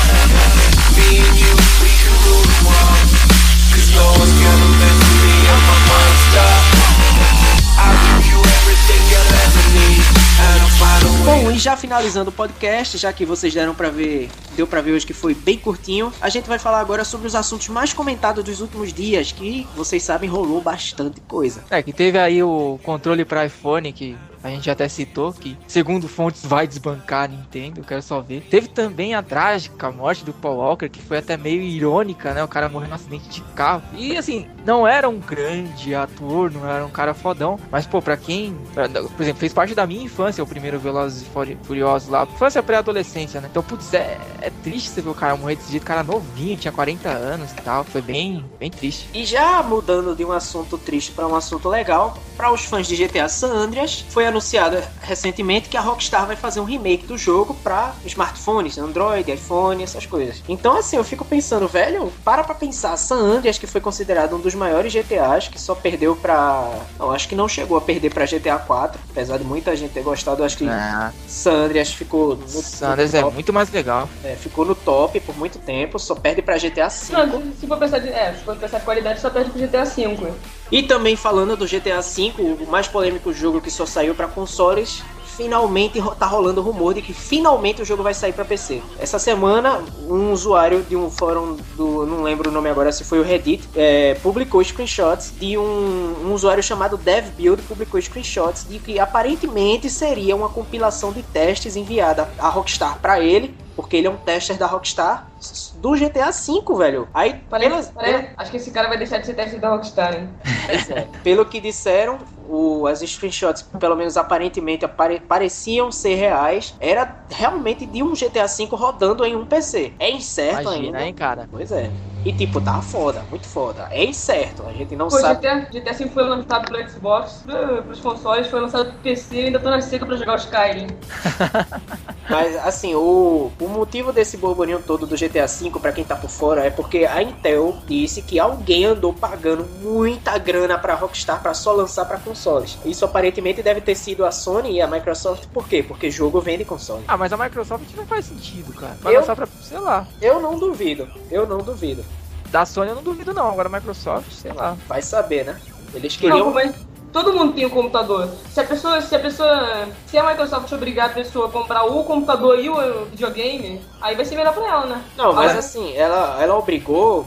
[11.24, 14.90] Bom, e já finalizando o podcast, já que vocês deram pra ver, deu pra ver
[14.92, 18.42] hoje que foi bem curtinho, a gente vai falar agora sobre os assuntos mais comentados
[18.42, 21.62] dos últimos dias, que vocês sabem rolou bastante coisa.
[21.70, 26.08] É, que teve aí o controle para iPhone, que a gente até citou, que segundo
[26.08, 28.40] fontes vai desbancar a Nintendo, quero só ver.
[28.50, 32.42] Teve também a trágica morte do Paul Walker, que foi até meio irônica, né?
[32.42, 33.82] O cara morreu num acidente de carro.
[33.94, 38.16] E assim, não era um grande ator, não era um cara fodão, mas pô, pra
[38.16, 42.08] quem, pra- por exemplo, fez parte da minha infância, o primeiro Velozes e Furi- Furiosos
[42.08, 43.48] lá, infância pré-adolescência, né?
[43.50, 46.72] Então, putz, é, é triste você ver o cara morrer desse jeito, cara novinho, tinha
[46.72, 49.08] 40 anos e tal, foi bem, bem triste.
[49.14, 52.96] E já mudando de um assunto triste para um assunto legal, para os fãs de
[52.96, 57.54] GTA San Andreas, foi anunciado recentemente que a Rockstar vai fazer um remake do jogo
[57.54, 60.42] para smartphones, Android, iPhone, essas coisas.
[60.48, 64.40] Então assim, eu fico pensando, velho, para pra pensar, San Andreas que foi considerado um
[64.40, 66.70] dos maiores GTAs, que só perdeu pra...
[66.98, 70.02] Não, acho que não chegou a perder pra GTA 4, apesar de muita gente ter
[70.02, 74.08] gostado, acho que Ah, San Andreas ficou no, Sanders no é muito mais legal.
[74.24, 77.12] é, ficou no top por muito tempo, só perde pra GTA 5.
[77.12, 80.32] Não, se for pensar, de, é, se for pensar qualidade, só perde pro GTA V.
[80.70, 85.02] E também falando do GTA V, o mais polêmico jogo que só saiu para consoles,
[85.38, 88.82] finalmente tá rolando o rumor de que finalmente o jogo vai sair para PC.
[88.98, 93.20] Essa semana, um usuário de um fórum do, não lembro o nome agora, se foi
[93.20, 98.98] o Reddit, é, publicou screenshots de um, um usuário chamado DevBuild publicou screenshots de que
[98.98, 104.16] aparentemente seria uma compilação de testes enviada à Rockstar para ele porque ele é um
[104.16, 105.28] tester da Rockstar
[105.76, 107.06] do GTA V, velho.
[107.14, 110.28] Aí, pelas- parece- acho que esse cara vai deixar de ser teste da Rockstar, hein?
[110.68, 111.02] É.
[111.22, 112.18] Pelo que disseram,
[112.48, 116.74] o- as screenshots, pelo menos aparentemente, apare- pareciam ser reais.
[116.80, 119.94] Era realmente de um GTA V rodando em um PC.
[119.98, 121.04] É incerto Imagina, ainda.
[121.06, 121.46] hein, cara.
[121.50, 121.94] Pois é.
[122.24, 123.86] E tipo, tá foda, muito foda.
[123.90, 125.40] É incerto, a gente não Pô, sabe.
[125.40, 129.44] GTA, GTA V foi lançado pro Xbox, pro, pros consoles, foi lançado pro PC e
[129.46, 130.88] ainda tô na seca pra jogar o Skyrim.
[132.28, 136.28] Mas assim, o, o motivo desse burburinho todo do GTA V, pra quem tá por
[136.28, 141.54] fora, é porque a Intel disse que alguém andou pagando muita grana pra Rockstar pra
[141.54, 142.76] só lançar pra consoles.
[142.84, 145.82] Isso aparentemente deve ter sido a Sony e a Microsoft, por quê?
[145.82, 147.02] Porque jogo vende console.
[147.08, 148.96] Ah, mas a Microsoft não faz sentido, cara.
[149.00, 150.06] Vai Eu- lançar pra, sei lá.
[150.20, 152.04] Eu não duvido, eu não duvido.
[152.50, 154.76] Da Sony eu não duvido não, agora a Microsoft, sei lá.
[154.86, 155.60] Vai saber, né?
[155.94, 156.50] Eles Não, queriam.
[156.52, 156.74] mas
[157.12, 158.28] todo mundo tem um computador.
[158.50, 162.04] Se a pessoa, se a pessoa, se a Microsoft obrigar a pessoa a comprar o
[162.04, 165.02] computador e o videogame, aí vai ser melhor pra ela, né?
[165.16, 167.26] Não, mas Ah, assim, ela, ela obrigou,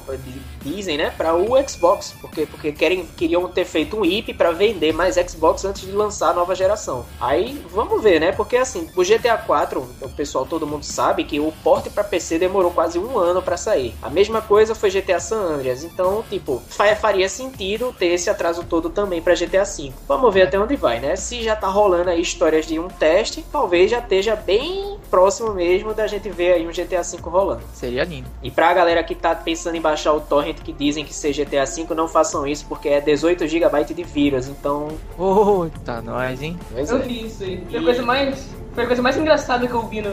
[0.61, 4.93] dizem, né, para o Xbox, porque, porque querem, queriam ter feito um IP para vender
[4.93, 7.05] mais Xbox antes de lançar a nova geração.
[7.19, 8.31] Aí vamos ver, né?
[8.31, 12.37] Porque assim, o GTA 4, o pessoal todo mundo sabe que o porte para PC
[12.39, 13.93] demorou quase um ano para sair.
[14.01, 18.63] A mesma coisa foi GTA San Andreas, então tipo fa- faria sentido ter esse atraso
[18.63, 19.97] todo também para GTA 5.
[20.07, 21.15] Vamos ver até onde vai, né?
[21.15, 25.93] Se já tá rolando aí histórias de um teste, talvez já esteja bem próximo mesmo
[25.93, 27.61] da gente ver aí um GTA 5 rolando.
[27.73, 28.29] Seria lindo.
[28.41, 31.65] E pra galera que tá pensando em baixar o torrent que dizem que ser GTA
[31.65, 34.89] V, não façam isso porque é 18 GB de vírus, então.
[35.15, 36.57] Puta, nós, hein?
[36.71, 37.01] Pois Eu é.
[37.01, 37.63] vi isso aí.
[37.69, 40.11] Foi a coisa mais, foi a coisa mais engraçada que eu vi no,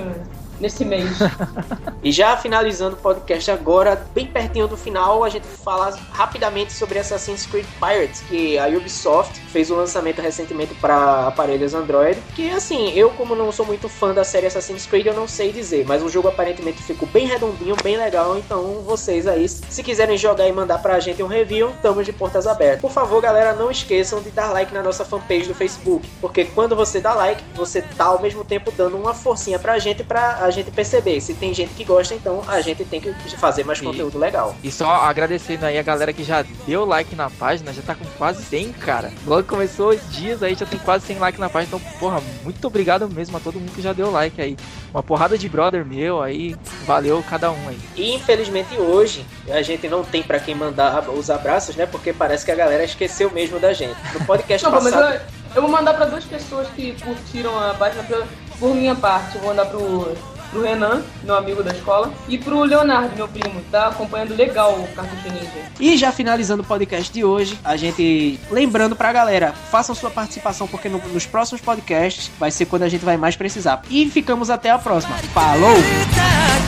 [0.60, 1.18] nesse mês.
[2.02, 6.96] E já finalizando o podcast agora, bem pertinho do final, a gente fala rapidamente sobre
[6.96, 12.20] Assassin's Creed Pirates, que a Ubisoft fez o lançamento recentemente para aparelhos Android.
[12.36, 15.50] Que assim, eu como não sou muito fã da série Assassin's Creed, eu não sei
[15.50, 18.38] dizer, mas o jogo aparentemente ficou bem redondinho, bem legal.
[18.38, 22.46] Então vocês aí, se quiserem jogar e mandar pra gente um review, estamos de portas
[22.46, 22.80] abertas.
[22.80, 26.76] Por favor, galera, não esqueçam de dar like na nossa fanpage do Facebook, porque quando
[26.76, 30.52] você dá like, você tá ao mesmo tempo dando uma forcinha pra gente, pra a
[30.52, 31.20] gente perceber.
[31.20, 33.84] Se tem gente que gosta, então a gente tem que fazer mais Sim.
[33.86, 34.54] conteúdo legal.
[34.62, 38.04] E só agradecendo aí a galera que já deu like na página, já tá com
[38.16, 39.10] quase 100, cara.
[39.26, 41.76] Logo começou os dias aí, já tem quase 100 likes na página.
[41.76, 44.56] Então, porra, muito obrigado mesmo a todo mundo que já deu like aí.
[44.92, 47.78] Uma porrada de brother meu aí, valeu cada um aí.
[47.94, 51.84] E infelizmente hoje a gente não tem pra quem mandar os abraços, né?
[51.86, 53.96] Porque parece que a galera esqueceu mesmo da gente.
[54.14, 55.14] No podcast Não, passado.
[55.14, 55.20] eu,
[55.56, 58.26] eu vou mandar pra duas pessoas que curtiram a página pela-
[58.58, 59.34] por minha parte.
[59.36, 60.16] Eu vou mandar pro,
[60.51, 64.71] pro Renan, meu amigo da escola, e pro Leonardo, meu primo, que tá acompanhando legal
[64.73, 65.49] o Cartucho Ninja.
[65.79, 70.67] E já finalizando o podcast de hoje, a gente lembrando pra galera, façam sua participação,
[70.67, 73.81] porque no- nos próximos podcasts vai ser quando a gente vai mais precisar.
[73.89, 75.15] E ficamos até a próxima.
[75.33, 75.73] Falou!
[75.73, 75.81] だ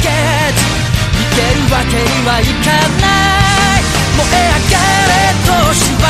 [0.01, 2.71] け逃げるわけにはいか
[3.01, 3.05] な
[3.79, 3.83] い
[4.17, 4.75] 燃え上が
[5.07, 5.13] れ
[5.45, 6.05] 都市は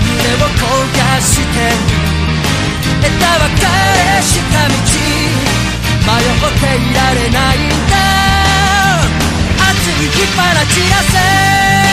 [0.00, 0.12] 胸
[0.42, 0.60] を焦
[0.98, 1.44] がして
[3.06, 3.62] 枝分か
[4.16, 4.72] れした道
[6.09, 6.25] 迷っ
[6.59, 7.93] ていられないんだ。
[9.69, 11.88] 熱い火花散らせ。